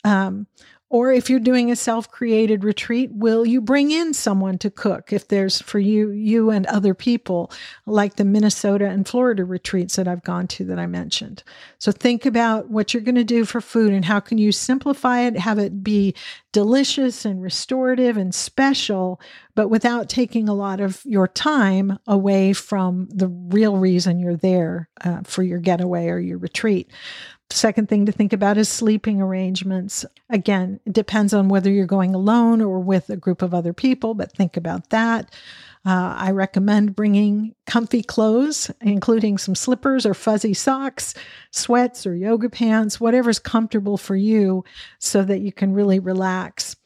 Um, 0.04 0.48
or 0.94 1.12
if 1.12 1.28
you're 1.28 1.40
doing 1.40 1.72
a 1.72 1.76
self-created 1.76 2.64
retreat, 2.64 3.10
will 3.12 3.48
you 3.48 3.60
bring 3.60 3.90
in 3.90 4.14
someone 4.14 4.60
to 4.60 4.70
cook 4.70 5.12
if 5.12 5.28
there's 5.28 5.60
for 5.60 5.80
you 5.80 6.12
you 6.12 6.52
and 6.52 6.68
other 6.68 6.94
people 6.94 7.52
like 7.88 8.18
the 8.18 8.24
Minnesota 8.24 8.88
and 8.88 9.08
Florida 9.08 9.44
retreats 9.44 9.96
that 9.96 10.08
I've 10.08 10.24
gone 10.24 10.48
to 10.50 10.66
that 10.66 10.78
I 10.78 10.86
mentioned. 10.86 11.42
So 11.80 11.92
think 11.92 12.28
about 12.28 12.70
what 12.70 12.94
you're 12.94 13.02
going 13.02 13.16
to 13.16 13.24
do 13.24 13.44
for 13.44 13.60
food 13.60 13.92
and 13.92 14.06
how 14.06 14.20
can 14.20 14.38
you 14.38 14.52
simplify 14.52 15.22
it, 15.22 15.36
have 15.36 15.58
it 15.58 15.84
be 15.84 16.14
delicious 16.52 17.26
and 17.26 17.42
restorative 17.42 18.16
and 18.16 18.36
special, 18.36 19.20
but 19.56 19.70
without 19.70 20.10
taking 20.10 20.48
a 20.48 20.54
lot 20.54 20.80
of 20.80 21.02
your 21.06 21.28
time 21.28 21.98
away 22.06 22.54
from 22.54 23.08
the 23.10 23.30
real 23.30 23.78
reason 23.78 24.20
you're 24.20 24.36
there 24.36 24.90
uh, 25.04 25.22
for 25.24 25.42
your 25.42 25.58
getaway 25.58 26.10
or 26.10 26.20
your 26.20 26.38
retreat. 26.38 26.92
Second 27.54 27.90
thing 27.90 28.06
to 28.06 28.12
think 28.12 28.34
about 28.34 28.58
is 28.58 28.70
sleeping 28.70 29.22
arrangements. 29.22 30.06
Again, 30.30 30.80
it 30.86 30.94
depends 30.94 31.34
on 31.34 31.50
whether 31.50 31.70
you're 31.70 31.86
going 31.86 32.16
alone 32.16 32.62
or 32.62 32.80
with 32.80 33.10
a 33.10 33.18
group 33.18 33.42
of 33.42 33.54
other 33.54 33.74
people, 33.74 34.14
but 34.14 34.32
think 34.32 34.58
about 34.58 34.90
that. 34.90 35.34
Uh, 35.86 36.16
I 36.18 36.32
recommend 36.32 36.96
bringing 36.96 37.56
comfy 37.66 38.04
clothes, 38.04 38.72
including 38.82 39.38
some 39.38 39.54
slippers 39.54 40.06
or 40.06 40.14
fuzzy 40.14 40.54
socks, 40.54 41.14
sweats 41.52 42.08
or 42.08 42.16
yoga 42.16 42.50
pants, 42.50 43.02
whatever's 43.02 43.40
comfortable 43.40 43.98
for 43.98 44.16
you, 44.16 44.64
so 45.00 45.24
that 45.24 45.42
you 45.42 45.52
can 45.52 45.74
really 45.74 46.00
relax 46.00 46.78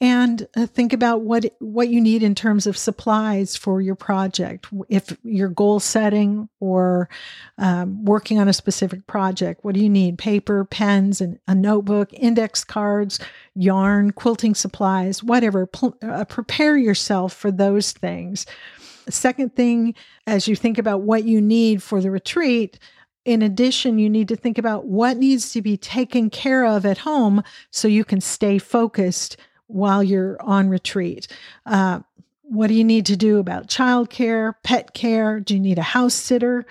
and 0.00 0.46
uh, 0.56 0.66
think 0.66 0.92
about 0.92 1.22
what 1.22 1.46
what 1.58 1.88
you 1.88 2.00
need 2.00 2.22
in 2.22 2.34
terms 2.34 2.66
of 2.66 2.76
supplies 2.76 3.56
for 3.56 3.80
your 3.80 3.94
project. 3.94 4.66
If 4.88 5.16
you're 5.24 5.48
goal 5.48 5.80
setting 5.80 6.48
or 6.60 7.08
um, 7.56 8.04
working 8.04 8.38
on 8.38 8.48
a 8.48 8.52
specific 8.52 9.06
project 9.06 9.64
what 9.64 9.74
do 9.74 9.80
you 9.80 9.88
need? 9.88 10.18
Paper 10.18 10.64
pens 10.64 11.20
and 11.20 11.38
a 11.48 11.54
notebook 11.54 12.12
index 12.12 12.62
cards 12.62 13.18
yarn 13.54 14.10
quilting 14.12 14.54
supplies 14.54 15.22
whatever. 15.22 15.66
P- 15.66 15.92
uh, 16.02 16.24
prepare 16.26 16.76
yourself 16.76 17.32
for 17.32 17.50
those 17.50 17.92
things. 17.92 18.44
Second 19.08 19.54
thing 19.54 19.94
as 20.26 20.46
you 20.46 20.56
think 20.56 20.78
about 20.78 21.02
what 21.02 21.24
you 21.24 21.40
need 21.40 21.82
for 21.82 22.00
the 22.00 22.10
retreat 22.10 22.78
in 23.24 23.42
addition, 23.42 23.98
you 23.98 24.08
need 24.08 24.28
to 24.28 24.36
think 24.36 24.56
about 24.56 24.86
what 24.86 25.16
needs 25.16 25.50
to 25.50 25.60
be 25.60 25.76
taken 25.76 26.30
care 26.30 26.64
of 26.64 26.86
at 26.86 26.98
home 26.98 27.42
so 27.72 27.88
you 27.88 28.04
can 28.04 28.20
stay 28.20 28.56
focused 28.56 29.36
while 29.66 30.02
you're 30.02 30.40
on 30.40 30.68
retreat. 30.68 31.28
Uh, 31.64 32.00
what 32.42 32.68
do 32.68 32.74
you 32.74 32.84
need 32.84 33.06
to 33.06 33.16
do 33.16 33.38
about 33.38 33.68
childcare, 33.68 34.54
pet 34.62 34.94
care? 34.94 35.40
Do 35.40 35.54
you 35.54 35.60
need 35.60 35.78
a 35.78 35.82
house 35.82 36.14
sitter? 36.14 36.64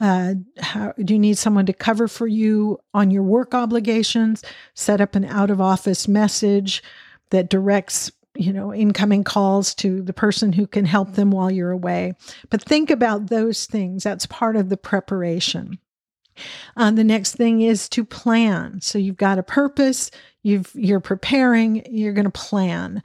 Uh, 0.00 0.34
how, 0.58 0.92
do 1.02 1.14
you 1.14 1.18
need 1.18 1.38
someone 1.38 1.66
to 1.66 1.72
cover 1.72 2.08
for 2.08 2.26
you 2.26 2.78
on 2.92 3.10
your 3.10 3.22
work 3.22 3.54
obligations? 3.54 4.42
Set 4.74 5.00
up 5.00 5.14
an 5.14 5.24
out 5.24 5.50
of 5.50 5.60
office 5.60 6.06
message 6.06 6.82
that 7.30 7.48
directs 7.48 8.10
you 8.36 8.52
know 8.52 8.74
incoming 8.74 9.24
calls 9.24 9.74
to 9.74 10.02
the 10.02 10.12
person 10.12 10.52
who 10.52 10.66
can 10.66 10.84
help 10.84 11.12
them 11.12 11.30
while 11.30 11.50
you're 11.50 11.70
away 11.70 12.12
but 12.50 12.62
think 12.62 12.90
about 12.90 13.28
those 13.28 13.66
things 13.66 14.02
that's 14.02 14.26
part 14.26 14.56
of 14.56 14.68
the 14.68 14.76
preparation 14.76 15.78
uh, 16.76 16.90
the 16.90 17.04
next 17.04 17.36
thing 17.36 17.60
is 17.60 17.88
to 17.88 18.04
plan 18.04 18.80
so 18.80 18.98
you've 18.98 19.16
got 19.16 19.38
a 19.38 19.42
purpose 19.42 20.10
You've 20.44 20.70
you're 20.74 21.00
preparing, 21.00 21.84
you're 21.90 22.12
going 22.12 22.26
to 22.26 22.30
plan. 22.30 23.02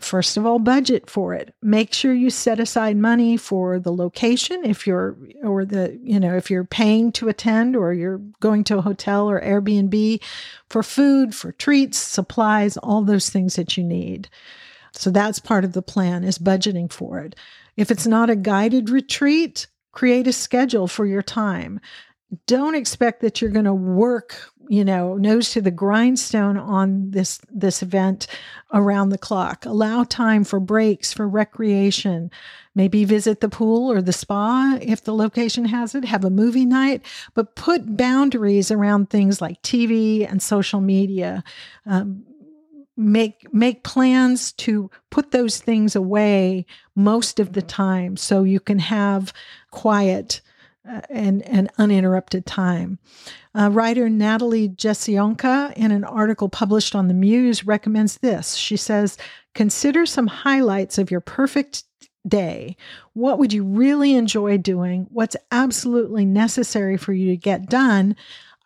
First 0.00 0.36
of 0.36 0.44
all, 0.44 0.58
budget 0.58 1.08
for 1.08 1.32
it. 1.32 1.54
Make 1.62 1.94
sure 1.94 2.12
you 2.12 2.28
set 2.28 2.58
aside 2.58 2.96
money 2.96 3.36
for 3.36 3.78
the 3.78 3.92
location 3.92 4.64
if 4.64 4.84
you're 4.84 5.16
or 5.44 5.64
the, 5.64 5.96
you 6.02 6.18
know, 6.18 6.34
if 6.34 6.50
you're 6.50 6.64
paying 6.64 7.12
to 7.12 7.28
attend 7.28 7.76
or 7.76 7.92
you're 7.92 8.18
going 8.40 8.64
to 8.64 8.78
a 8.78 8.82
hotel 8.82 9.30
or 9.30 9.40
Airbnb 9.40 10.20
for 10.68 10.82
food, 10.82 11.36
for 11.36 11.52
treats, 11.52 11.98
supplies, 11.98 12.76
all 12.78 13.02
those 13.02 13.30
things 13.30 13.54
that 13.54 13.76
you 13.76 13.84
need. 13.84 14.28
So 14.92 15.10
that's 15.10 15.38
part 15.38 15.64
of 15.64 15.74
the 15.74 15.82
plan 15.82 16.24
is 16.24 16.36
budgeting 16.36 16.92
for 16.92 17.20
it. 17.20 17.36
If 17.76 17.92
it's 17.92 18.06
not 18.06 18.28
a 18.28 18.36
guided 18.36 18.90
retreat, 18.90 19.68
create 19.92 20.26
a 20.26 20.32
schedule 20.32 20.88
for 20.88 21.06
your 21.06 21.22
time 21.22 21.80
don't 22.46 22.74
expect 22.74 23.20
that 23.20 23.40
you're 23.40 23.50
going 23.50 23.66
to 23.66 23.74
work 23.74 24.51
you 24.72 24.86
know 24.86 25.18
nose 25.18 25.50
to 25.50 25.60
the 25.60 25.70
grindstone 25.70 26.56
on 26.56 27.10
this 27.10 27.38
this 27.50 27.82
event 27.82 28.26
around 28.72 29.10
the 29.10 29.18
clock. 29.18 29.66
Allow 29.66 30.04
time 30.04 30.44
for 30.44 30.60
breaks 30.60 31.12
for 31.12 31.28
recreation. 31.28 32.30
Maybe 32.74 33.04
visit 33.04 33.42
the 33.42 33.50
pool 33.50 33.92
or 33.92 34.00
the 34.00 34.14
spa 34.14 34.78
if 34.80 35.04
the 35.04 35.12
location 35.12 35.66
has 35.66 35.94
it. 35.94 36.06
Have 36.06 36.24
a 36.24 36.30
movie 36.30 36.64
night. 36.64 37.02
But 37.34 37.54
put 37.54 37.98
boundaries 37.98 38.70
around 38.70 39.10
things 39.10 39.42
like 39.42 39.60
tv 39.60 40.26
and 40.26 40.40
social 40.40 40.80
media. 40.80 41.44
Um, 41.84 42.24
make 42.96 43.52
make 43.52 43.84
plans 43.84 44.52
to 44.52 44.90
put 45.10 45.32
those 45.32 45.58
things 45.58 45.94
away 45.94 46.64
most 46.94 47.38
of 47.38 47.52
the 47.52 47.62
time 47.62 48.16
so 48.16 48.42
you 48.42 48.58
can 48.58 48.78
have 48.78 49.34
quiet 49.70 50.40
and, 50.84 51.42
and 51.42 51.70
uninterrupted 51.78 52.46
time. 52.46 52.98
Uh, 53.54 53.70
writer 53.70 54.08
Natalie 54.08 54.68
Jesionka, 54.68 55.72
in 55.74 55.90
an 55.90 56.04
article 56.04 56.48
published 56.48 56.94
on 56.94 57.08
the 57.08 57.14
Muse, 57.14 57.64
recommends 57.64 58.18
this. 58.18 58.54
She 58.54 58.76
says, 58.76 59.18
Consider 59.54 60.06
some 60.06 60.26
highlights 60.26 60.98
of 60.98 61.10
your 61.10 61.20
perfect 61.20 61.84
day. 62.26 62.76
What 63.12 63.38
would 63.38 63.52
you 63.52 63.64
really 63.64 64.14
enjoy 64.14 64.58
doing? 64.58 65.06
What's 65.10 65.36
absolutely 65.50 66.24
necessary 66.24 66.96
for 66.96 67.12
you 67.12 67.30
to 67.30 67.36
get 67.36 67.68
done? 67.68 68.16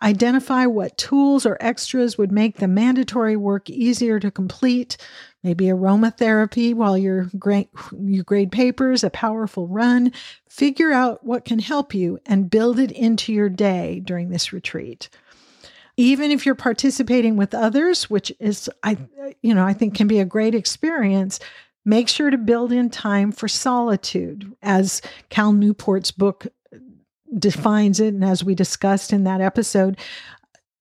Identify 0.03 0.67
what 0.67 0.99
tools 0.99 1.47
or 1.47 1.57
extras 1.61 2.19
would 2.19 2.31
make 2.31 2.59
the 2.59 2.69
mandatory 2.69 3.37
work 3.37 3.71
easier 3.71 4.21
to 4.21 4.31
complete. 4.31 4.99
Maybe 5.47 5.67
aromatherapy 5.67 6.75
while 6.75 6.99
you're 6.99 7.31
grade, 7.39 7.69
you 7.97 8.25
grade 8.25 8.51
papers, 8.51 9.05
a 9.05 9.11
powerful 9.11 9.69
run. 9.69 10.13
Figure 10.49 10.91
out 10.91 11.25
what 11.25 11.45
can 11.45 11.61
help 11.61 11.95
you 11.95 12.19
and 12.27 12.51
build 12.51 12.81
it 12.81 12.91
into 12.91 13.33
your 13.33 13.49
day 13.49 14.01
during 14.05 14.31
this 14.31 14.53
retreat. 14.53 15.09
Even 15.97 16.33
if 16.33 16.45
you're 16.45 16.57
participating 16.57 17.37
with 17.37 17.55
others, 17.55 18.11
which 18.11 18.33
is 18.41 18.69
I 18.83 18.99
you 19.41 19.55
know, 19.55 19.65
I 19.65 19.73
think 19.73 19.95
can 19.95 20.09
be 20.09 20.19
a 20.19 20.25
great 20.25 20.53
experience, 20.53 21.39
make 21.85 22.09
sure 22.09 22.31
to 22.31 22.39
build 22.39 22.73
in 22.73 22.91
time 22.91 23.31
for 23.31 23.47
solitude 23.47 24.53
as 24.63 25.01
Cal 25.31 25.53
Newport's 25.53 26.11
book 26.11 26.49
defines 27.39 28.01
it. 28.01 28.15
And 28.15 28.25
as 28.25 28.43
we 28.43 28.57
discussed 28.57 29.13
in 29.13 29.23
that 29.25 29.41
episode, 29.41 29.97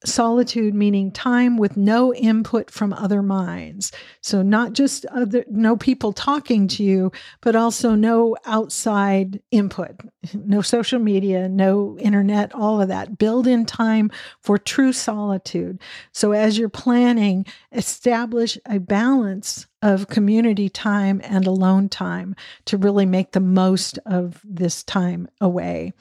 solitude 0.03 0.73
meaning 0.73 1.11
time 1.11 1.57
with 1.57 1.77
no 1.77 2.13
input 2.13 2.69
from 2.69 2.93
other 2.93 3.21
minds. 3.21 3.91
So 4.21 4.41
not 4.41 4.73
just 4.73 5.05
other 5.07 5.45
no 5.49 5.77
people 5.77 6.13
talking 6.13 6.67
to 6.69 6.83
you 6.83 7.11
but 7.41 7.55
also 7.55 7.95
no 7.95 8.35
outside 8.45 9.41
input. 9.51 9.95
No 10.33 10.61
social 10.61 10.99
media 10.99 11.47
no 11.47 11.97
internet 11.99 12.53
all 12.53 12.81
of 12.81 12.89
that. 12.89 13.17
Build 13.17 13.47
in 13.47 13.65
time 13.65 14.11
for 14.41 14.57
true 14.57 14.93
solitude. 14.93 15.79
So 16.11 16.33
as 16.33 16.57
you're 16.57 16.69
planning 16.69 17.45
establish 17.71 18.57
a 18.67 18.79
balance 18.79 19.67
of 19.81 20.07
community 20.07 20.69
time 20.69 21.21
and 21.23 21.45
alone 21.47 21.89
time 21.89 22.35
to 22.65 22.77
really 22.77 23.05
make 23.05 23.31
the 23.31 23.39
most 23.39 23.97
of 24.05 24.41
this 24.43 24.83
time 24.83 25.27
away 25.39 25.93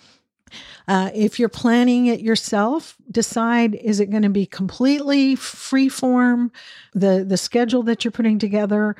uh, 0.86 1.10
if 1.14 1.38
you're 1.38 1.48
planning 1.48 2.06
it 2.06 2.20
yourself, 2.20 2.96
decide 3.10 3.74
is 3.74 4.00
it 4.00 4.10
going 4.10 4.22
to 4.22 4.28
be 4.28 4.46
completely 4.46 5.34
free 5.36 5.88
form, 5.88 6.52
the, 6.94 7.24
the 7.26 7.36
schedule 7.36 7.82
that 7.84 8.04
you're 8.04 8.12
putting 8.12 8.38
together, 8.38 8.96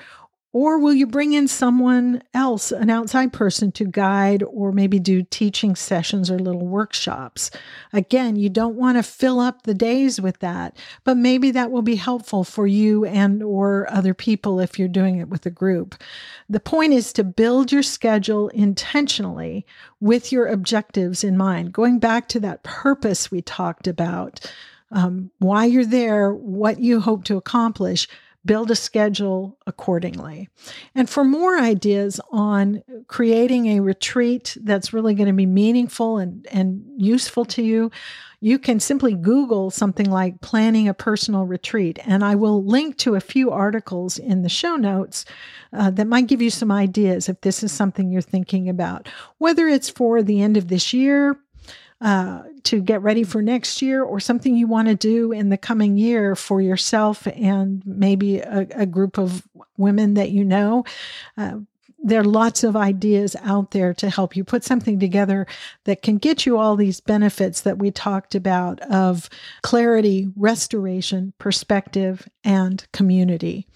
or 0.55 0.79
will 0.79 0.95
you 0.95 1.05
bring 1.05 1.33
in 1.33 1.49
someone 1.49 2.23
else, 2.33 2.71
an 2.71 2.88
outside 2.88 3.33
person, 3.33 3.73
to 3.73 3.85
guide 3.85 4.40
or 4.45 4.71
maybe 4.71 5.01
do 5.01 5.25
teaching 5.25 5.75
sessions 5.75 6.31
or 6.31 6.38
little 6.38 6.64
workshops? 6.64 7.51
Again, 7.93 8.37
you 8.37 8.49
don't 8.49 8.77
want 8.77 8.97
to 8.97 9.03
fill 9.03 9.40
up 9.40 9.64
the 9.64 9.75
days 9.75 10.21
with 10.21 10.38
that, 10.38 10.77
but 11.03 11.17
maybe 11.17 11.51
that 11.51 11.73
will 11.73 11.83
be 11.83 11.97
helpful 11.97 12.45
for 12.45 12.69
you 12.69 13.05
and 13.05 13.43
or 13.43 13.90
other 13.90 14.14
people 14.14 14.61
if 14.61 14.79
you're 14.79 14.87
doing 14.87 15.19
it 15.19 15.29
with 15.29 15.45
a 15.45 15.51
group. 15.51 15.97
The 16.49 16.61
point 16.61 16.93
is 16.93 17.12
to 17.14 17.25
build 17.25 17.73
your 17.73 17.83
schedule 17.83 18.47
intentionally 18.51 19.67
with 19.99 20.31
your 20.31 20.47
objectives 20.47 21.25
in 21.25 21.37
mind. 21.37 21.73
Going 21.73 21.99
back 21.99 22.29
to 22.29 22.38
that 22.40 22.62
purpose 22.62 23.29
we 23.29 23.43
talked 23.43 23.88
about, 23.88 24.49
um, 24.93 25.33
why 25.40 25.64
you're 25.64 25.85
there, 25.85 26.33
what 26.33 26.79
you 26.79 27.01
hope 27.01 27.25
to 27.25 27.37
accomplish 27.37 28.07
build 28.44 28.70
a 28.70 28.76
schedule 28.76 29.59
accordingly. 29.66 30.48
And 30.94 31.09
for 31.09 31.24
more 31.24 31.59
ideas 31.59 32.20
on 32.30 32.83
creating 33.07 33.66
a 33.66 33.80
retreat 33.80 34.57
that's 34.62 34.92
really 34.92 35.14
going 35.14 35.28
to 35.28 35.33
be 35.33 35.46
meaningful 35.46 36.18
and, 36.18 36.46
and 36.50 36.85
useful 36.96 37.44
to 37.46 37.62
you, 37.62 37.90
you 38.40 38.59
can 38.59 38.78
simply 38.78 39.14
Google 39.14 39.70
something 39.70 40.11
like 40.11 40.42
planning 40.42 40.87
a 40.87 40.92
personal 40.92 41.46
retreat. 41.46 41.98
And 42.04 42.22
I 42.22 42.35
will 42.35 42.62
link 42.62 42.98
to 42.98 43.14
a 43.14 43.20
few 43.20 43.50
articles 43.50 44.18
in 44.18 44.42
the 44.42 44.50
show 44.50 44.76
notes 44.76 45.24
uh, 45.72 45.90
that 45.92 46.07
might 46.07 46.26
give 46.26 46.42
you 46.42 46.50
some 46.50 46.70
ideas 46.70 47.30
if 47.30 47.40
this 47.40 47.62
is 47.62 47.72
something 47.72 48.11
you're 48.11 48.20
thinking 48.20 48.68
about, 48.68 49.09
whether 49.38 49.66
it's 49.66 49.88
for 49.88 50.22
the 50.22 50.42
end 50.42 50.59
of 50.59 50.68
this 50.68 50.92
year 50.92 51.38
uh, 52.05 52.43
to 52.64 52.83
get 52.83 53.01
ready 53.01 53.25
for 53.25 53.40
next 53.40 53.81
year 53.81 54.03
or 54.03 54.21
something 54.21 54.55
you 54.55 54.67
want 54.67 54.88
to 54.88 54.95
do 54.95 55.33
in 55.33 55.49
the 55.49 55.57
coming 55.57 55.97
year 55.97 56.37
for 56.37 56.61
yourself 56.61 57.27
and 57.29 57.83
maybe 57.87 58.40
a, 58.40 58.67
a 58.75 58.85
group 58.85 59.17
of 59.17 59.43
women 59.79 60.12
that 60.12 60.31
you 60.31 60.45
know. 60.45 60.85
Uh, 61.38 61.61
there 62.05 62.21
are 62.21 62.25
lots 62.25 62.62
of 62.62 62.77
ideas 62.77 63.35
out 63.43 63.71
there 63.71 63.95
to 63.95 64.11
help 64.11 64.37
you 64.37 64.45
put 64.45 64.62
something 64.62 65.01
together 65.01 65.47
that 65.85 66.03
can 66.03 66.19
get 66.19 66.45
you 66.45 66.59
all 66.59 66.77
these 66.77 67.01
benefits 67.01 67.62
that 67.62 67.79
we 67.79 67.90
talked 67.90 68.35
about 68.35 68.79
of 68.83 69.31
clarity, 69.62 70.29
restoration, 70.37 71.33
perspective, 71.38 72.29
and 72.45 72.87
community. 72.93 73.67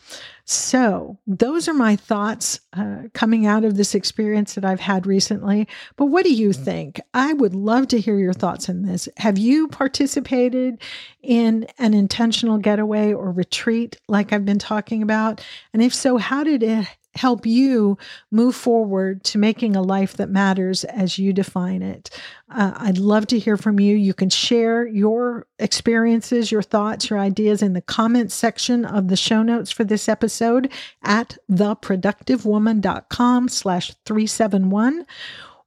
So, 0.44 1.18
those 1.26 1.68
are 1.68 1.74
my 1.74 1.96
thoughts 1.96 2.60
uh, 2.72 3.04
coming 3.12 3.46
out 3.46 3.64
of 3.64 3.76
this 3.76 3.94
experience 3.94 4.54
that 4.54 4.64
I've 4.64 4.80
had 4.80 5.06
recently. 5.06 5.68
But 5.96 6.06
what 6.06 6.24
do 6.24 6.32
you 6.32 6.54
think? 6.54 7.00
I 7.12 7.34
would 7.34 7.54
love 7.54 7.88
to 7.88 8.00
hear 8.00 8.18
your 8.18 8.32
thoughts 8.32 8.68
on 8.68 8.82
this. 8.82 9.08
Have 9.18 9.36
you 9.36 9.68
participated 9.68 10.80
in 11.22 11.66
an 11.78 11.92
intentional 11.92 12.56
getaway 12.56 13.12
or 13.12 13.30
retreat 13.30 13.98
like 14.08 14.32
I've 14.32 14.46
been 14.46 14.58
talking 14.58 15.02
about? 15.02 15.44
And 15.74 15.82
if 15.82 15.94
so, 15.94 16.16
how 16.16 16.44
did 16.44 16.62
it 16.62 16.86
help 17.18 17.44
you 17.44 17.98
move 18.30 18.54
forward 18.54 19.24
to 19.24 19.38
making 19.38 19.74
a 19.74 19.82
life 19.82 20.16
that 20.16 20.30
matters 20.30 20.84
as 20.84 21.18
you 21.18 21.32
define 21.32 21.82
it. 21.82 22.10
Uh, 22.50 22.72
I'd 22.76 22.98
love 22.98 23.26
to 23.28 23.38
hear 23.38 23.56
from 23.56 23.80
you. 23.80 23.96
You 23.96 24.14
can 24.14 24.30
share 24.30 24.86
your 24.86 25.46
experiences, 25.58 26.50
your 26.52 26.62
thoughts, 26.62 27.10
your 27.10 27.18
ideas 27.18 27.60
in 27.60 27.72
the 27.74 27.82
comments 27.82 28.34
section 28.34 28.84
of 28.84 29.08
the 29.08 29.16
show 29.16 29.42
notes 29.42 29.70
for 29.70 29.84
this 29.84 30.08
episode 30.08 30.72
at 31.02 31.36
theproductivewoman.com 31.50 33.48
slash 33.48 33.92
371 34.06 35.04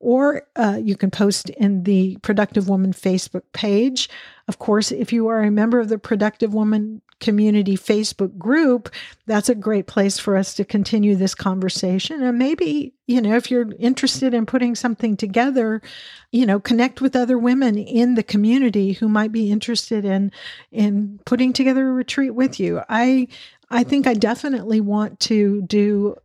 or 0.02 0.44
uh, 0.56 0.80
you 0.82 0.98
can 0.98 1.12
post 1.12 1.50
in 1.52 1.84
the 1.84 2.18
Productive 2.24 2.68
Woman 2.68 2.92
Facebook 2.92 3.44
page. 3.54 4.10
Of 4.48 4.60
course, 4.60 4.92
if 4.92 5.14
you 5.14 5.28
are 5.28 5.44
a 5.44 5.52
member 5.52 5.80
of 5.80 5.90
the 5.90 6.00
Productive 6.00 6.54
Woman 6.54 7.02
community 7.20 7.78
Facebook 7.78 8.36
group, 8.38 8.90
that's 9.28 9.48
a 9.48 9.56
great 9.56 9.86
place 9.86 10.18
for 10.18 10.36
us 10.36 10.56
to 10.56 10.66
continue 10.66 11.16
this 11.16 11.36
conversation. 11.36 12.24
And 12.24 12.40
maybe, 12.40 12.94
you 13.06 13.22
know, 13.22 13.36
if 13.36 13.52
you're 13.52 13.72
interested 13.78 14.34
in 14.34 14.48
putting 14.48 14.74
something 14.74 15.16
together, 15.16 15.84
you 16.32 16.48
know, 16.48 16.60
connect 16.60 17.00
with 17.00 17.16
other 17.16 17.38
women 17.38 17.78
in 17.78 18.16
the 18.16 18.24
community 18.24 18.94
who 18.94 19.08
might 19.08 19.32
be 19.32 19.52
interested 19.52 20.04
in 20.04 20.32
in 20.72 21.20
putting 21.26 21.54
together 21.54 21.88
a 21.88 21.94
retreat 21.94 22.34
with 22.34 22.60
you. 22.60 22.82
I 22.90 23.28
I 23.70 23.84
think 23.84 24.08
I 24.08 24.16
definitely 24.16 24.82
want 24.82 25.20
to 25.22 25.62
do 25.62 26.18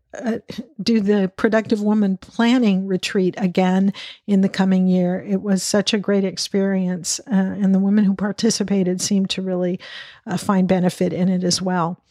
do 0.83 1.01
the 1.01 1.31
productive 1.37 1.81
woman 1.81 2.17
planning 2.17 2.87
retreat 2.87 3.35
again 3.39 3.93
in 4.27 4.41
the 4.41 4.49
coming 4.49 4.87
year. 4.87 5.25
It 5.27 5.43
was 5.43 5.63
such 5.63 5.95
a 5.95 5.99
great 5.99 6.25
experience, 6.25 7.21
uh, 7.31 7.35
and 7.35 7.75
the 7.75 7.79
women 7.79 8.05
who 8.05 8.15
participated 8.15 9.01
seemed 9.01 9.31
to 9.31 9.43
really 9.43 9.81
uh, 10.27 10.37
find 10.37 10.69
benefit 10.69 11.13
in 11.13 11.29
it 11.29 11.45
as 11.45 11.61
well. 11.61 12.03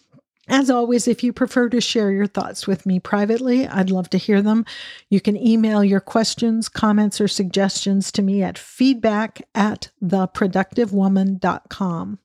As 0.48 0.70
always, 0.70 1.08
if 1.08 1.24
you 1.24 1.34
prefer 1.34 1.70
to 1.70 1.82
share 1.82 2.12
your 2.12 2.28
thoughts 2.28 2.68
with 2.68 2.86
me 2.86 3.00
privately, 3.00 3.68
I'd 3.68 3.90
love 3.90 4.12
to 4.12 4.20
hear 4.20 4.44
them. 4.44 4.64
You 5.10 5.20
can 5.20 5.36
email 5.36 5.84
your 5.84 6.00
questions, 6.00 6.70
comments, 6.70 7.20
or 7.20 7.28
suggestions 7.28 8.12
to 8.12 8.22
me 8.22 8.44
at 8.44 8.60
feedback 8.60 9.42
at 9.56 9.90
theproductivewoman.com. 10.04 12.20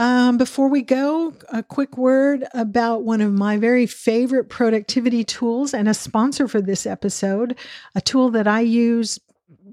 Um, 0.00 0.38
before 0.38 0.70
we 0.70 0.80
go, 0.80 1.34
a 1.50 1.62
quick 1.62 1.98
word 1.98 2.46
about 2.54 3.02
one 3.02 3.20
of 3.20 3.34
my 3.34 3.58
very 3.58 3.84
favorite 3.84 4.48
productivity 4.48 5.24
tools 5.24 5.74
and 5.74 5.90
a 5.90 5.92
sponsor 5.92 6.48
for 6.48 6.62
this 6.62 6.86
episode, 6.86 7.58
a 7.94 8.00
tool 8.00 8.30
that 8.30 8.48
I 8.48 8.60
use 8.60 9.20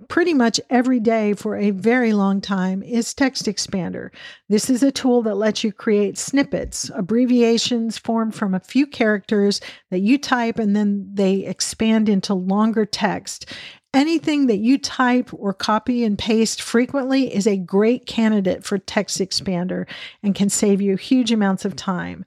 pretty 0.10 0.34
much 0.34 0.60
every 0.70 1.00
day 1.00 1.34
for 1.34 1.56
a 1.56 1.72
very 1.72 2.12
long 2.12 2.42
time 2.42 2.84
is 2.84 3.14
Text 3.14 3.46
Expander. 3.46 4.10
This 4.50 4.70
is 4.70 4.84
a 4.84 4.92
tool 4.92 5.22
that 5.24 5.36
lets 5.36 5.64
you 5.64 5.72
create 5.72 6.18
snippets, 6.18 6.92
abbreviations 6.94 7.98
formed 7.98 8.36
from 8.36 8.54
a 8.54 8.60
few 8.60 8.86
characters 8.86 9.62
that 9.92 10.00
you 10.00 10.18
type 10.18 10.60
and 10.60 10.76
then 10.76 11.10
they 11.14 11.46
expand 11.46 12.10
into 12.10 12.34
longer 12.34 12.86
text. 12.86 13.54
Anything 13.94 14.48
that 14.48 14.58
you 14.58 14.78
type 14.78 15.30
or 15.34 15.54
copy 15.54 16.04
and 16.04 16.18
paste 16.18 16.62
frequently 16.62 17.34
is 17.34 17.48
a 17.48 17.58
great 17.58 18.06
candidate 18.06 18.64
for 18.64 18.78
Text 18.78 19.20
Expander 19.20 19.88
and 20.22 20.36
can 20.36 20.50
save 20.50 20.82
you 20.82 20.98
huge 20.98 21.32
amounts 21.32 21.66
of 21.66 21.76
time. 21.76 22.26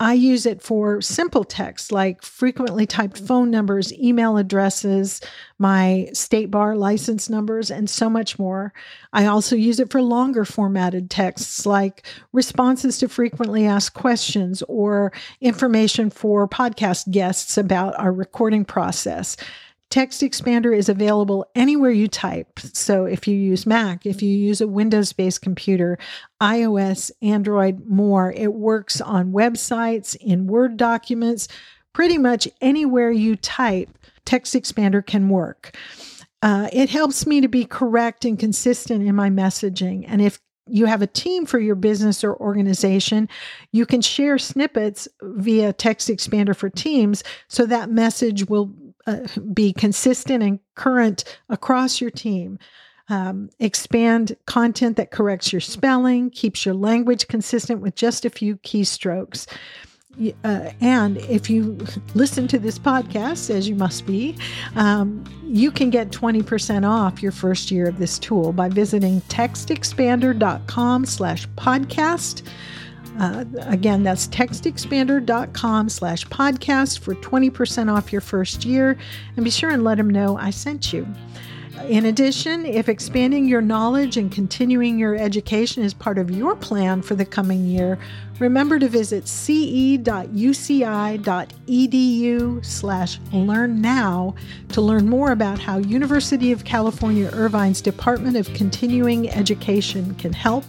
I 0.00 0.14
use 0.14 0.44
it 0.44 0.60
for 0.60 1.00
simple 1.00 1.44
text 1.44 1.92
like 1.92 2.22
frequently 2.22 2.84
typed 2.84 3.18
phone 3.18 3.50
numbers, 3.50 3.92
email 3.92 4.36
addresses, 4.36 5.20
my 5.58 6.08
state 6.12 6.50
bar 6.50 6.74
license 6.74 7.30
numbers, 7.30 7.70
and 7.70 7.88
so 7.88 8.10
much 8.10 8.36
more. 8.36 8.72
I 9.12 9.26
also 9.26 9.54
use 9.54 9.78
it 9.78 9.92
for 9.92 10.02
longer 10.02 10.44
formatted 10.44 11.10
texts 11.10 11.64
like 11.64 12.06
responses 12.32 12.98
to 12.98 13.08
frequently 13.08 13.66
asked 13.66 13.94
questions 13.94 14.64
or 14.68 15.12
information 15.40 16.10
for 16.10 16.48
podcast 16.48 17.10
guests 17.12 17.56
about 17.56 17.96
our 17.98 18.12
recording 18.12 18.64
process. 18.64 19.36
Text 19.94 20.22
Expander 20.22 20.76
is 20.76 20.88
available 20.88 21.46
anywhere 21.54 21.92
you 21.92 22.08
type. 22.08 22.58
So 22.58 23.04
if 23.04 23.28
you 23.28 23.36
use 23.36 23.64
Mac, 23.64 24.04
if 24.04 24.22
you 24.22 24.28
use 24.28 24.60
a 24.60 24.66
Windows 24.66 25.12
based 25.12 25.40
computer, 25.40 26.00
iOS, 26.42 27.12
Android, 27.22 27.86
more, 27.86 28.32
it 28.32 28.54
works 28.54 29.00
on 29.00 29.30
websites, 29.30 30.16
in 30.16 30.48
Word 30.48 30.76
documents, 30.76 31.46
pretty 31.92 32.18
much 32.18 32.48
anywhere 32.60 33.12
you 33.12 33.36
type, 33.36 33.88
Text 34.24 34.54
Expander 34.54 35.06
can 35.06 35.28
work. 35.28 35.76
Uh, 36.42 36.68
it 36.72 36.90
helps 36.90 37.24
me 37.24 37.40
to 37.40 37.46
be 37.46 37.64
correct 37.64 38.24
and 38.24 38.36
consistent 38.36 39.06
in 39.06 39.14
my 39.14 39.30
messaging. 39.30 40.04
And 40.08 40.20
if 40.20 40.40
you 40.66 40.86
have 40.86 41.02
a 41.02 41.06
team 41.06 41.46
for 41.46 41.60
your 41.60 41.76
business 41.76 42.24
or 42.24 42.34
organization, 42.34 43.28
you 43.70 43.86
can 43.86 44.00
share 44.00 44.38
snippets 44.38 45.06
via 45.22 45.72
Text 45.72 46.08
Expander 46.08 46.56
for 46.56 46.68
Teams 46.68 47.22
so 47.46 47.64
that 47.66 47.90
message 47.90 48.48
will 48.48 48.74
be 49.52 49.72
consistent 49.72 50.42
and 50.42 50.60
current 50.74 51.38
across 51.48 52.00
your 52.00 52.10
team. 52.10 52.58
Um, 53.08 53.50
expand 53.60 54.34
content 54.46 54.96
that 54.96 55.10
corrects 55.10 55.52
your 55.52 55.60
spelling, 55.60 56.30
keeps 56.30 56.64
your 56.64 56.74
language 56.74 57.28
consistent 57.28 57.80
with 57.80 57.96
just 57.96 58.24
a 58.24 58.30
few 58.30 58.56
keystrokes. 58.58 59.46
Uh, 60.44 60.70
and 60.80 61.18
if 61.18 61.50
you 61.50 61.78
listen 62.14 62.48
to 62.48 62.58
this 62.58 62.78
podcast, 62.78 63.50
as 63.50 63.68
you 63.68 63.74
must 63.74 64.06
be, 64.06 64.36
um, 64.76 65.24
you 65.44 65.70
can 65.70 65.90
get 65.90 66.10
20% 66.10 66.88
off 66.88 67.22
your 67.22 67.32
first 67.32 67.70
year 67.70 67.88
of 67.88 67.98
this 67.98 68.18
tool 68.18 68.52
by 68.52 68.68
visiting 68.68 69.20
textexpander.com 69.22 71.04
slash 71.04 71.46
podcast. 71.48 72.42
Uh, 73.18 73.44
again, 73.60 74.02
that's 74.02 74.26
textexpander.com 74.28 75.88
slash 75.88 76.26
podcast 76.26 76.98
for 76.98 77.14
20% 77.14 77.92
off 77.92 78.12
your 78.12 78.20
first 78.20 78.64
year. 78.64 78.98
And 79.36 79.44
be 79.44 79.50
sure 79.50 79.70
and 79.70 79.84
let 79.84 79.98
them 79.98 80.10
know 80.10 80.36
I 80.36 80.50
sent 80.50 80.92
you. 80.92 81.06
In 81.82 82.06
addition, 82.06 82.64
if 82.64 82.88
expanding 82.88 83.46
your 83.46 83.60
knowledge 83.60 84.16
and 84.16 84.32
continuing 84.32 84.98
your 84.98 85.16
education 85.16 85.82
is 85.82 85.92
part 85.92 86.16
of 86.18 86.30
your 86.30 86.56
plan 86.56 87.02
for 87.02 87.14
the 87.14 87.26
coming 87.26 87.66
year, 87.66 87.98
remember 88.38 88.78
to 88.78 88.88
visit 88.88 89.28
ce.uci.edu 89.28 90.04
slash 92.64 93.20
learn 93.32 93.80
now 93.80 94.34
to 94.70 94.80
learn 94.80 95.08
more 95.08 95.32
about 95.32 95.58
how 95.58 95.78
University 95.78 96.52
of 96.52 96.64
California 96.64 97.28
Irvine's 97.32 97.80
Department 97.82 98.36
of 98.36 98.52
Continuing 98.54 99.28
Education 99.30 100.14
can 100.14 100.32
help. 100.32 100.64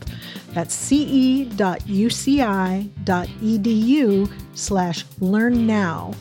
That's 0.53 0.73
ce.uci.edu 0.73 1.51
slash 4.53 5.05
learn 5.19 5.67
now. 5.67 6.13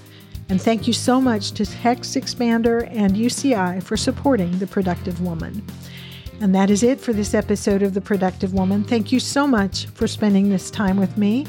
And 0.49 0.61
thank 0.61 0.87
you 0.87 0.93
so 0.93 1.21
much 1.21 1.53
to 1.53 1.67
Text 1.67 2.15
Expander 2.15 2.89
and 2.91 3.17
UCI 3.17 3.83
for 3.83 3.97
supporting 3.97 4.59
The 4.59 4.67
Productive 4.67 5.21
Woman. 5.21 5.65
And 6.41 6.55
that 6.55 6.71
is 6.71 6.83
it 6.83 7.01
for 7.01 7.13
this 7.13 7.33
episode 7.33 7.83
of 7.83 7.95
The 7.95 8.01
Productive 8.01 8.53
Woman. 8.53 8.85
Thank 8.85 9.13
you 9.13 9.21
so 9.21 9.47
much 9.47 9.87
for 9.87 10.07
spending 10.07 10.49
this 10.49 10.71
time 10.71 10.97
with 10.97 11.17
me. 11.17 11.47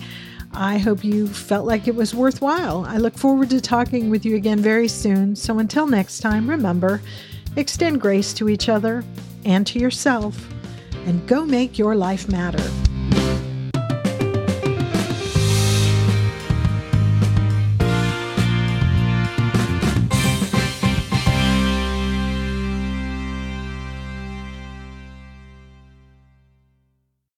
I 0.54 0.78
hope 0.78 1.04
you 1.04 1.28
felt 1.28 1.66
like 1.66 1.88
it 1.88 1.96
was 1.96 2.16
worthwhile. 2.16 2.86
I 2.88 2.98
look 2.98 3.18
forward 3.18 3.50
to 3.50 3.60
talking 3.60 4.10
with 4.10 4.26
you 4.26 4.36
again 4.36 4.60
very 4.60 4.88
soon. 4.88 5.36
So 5.36 5.60
until 5.60 5.88
next 5.88 6.20
time, 6.20 6.50
remember 6.50 7.02
extend 7.58 8.02
grace 8.02 8.34
to 8.34 8.50
each 8.50 8.70
other 8.70 9.04
and 9.46 9.66
to 9.68 9.80
yourself, 9.80 10.50
and 11.06 11.26
go 11.28 11.46
make 11.46 11.78
your 11.78 11.96
life 11.96 12.28
matter. 12.30 12.64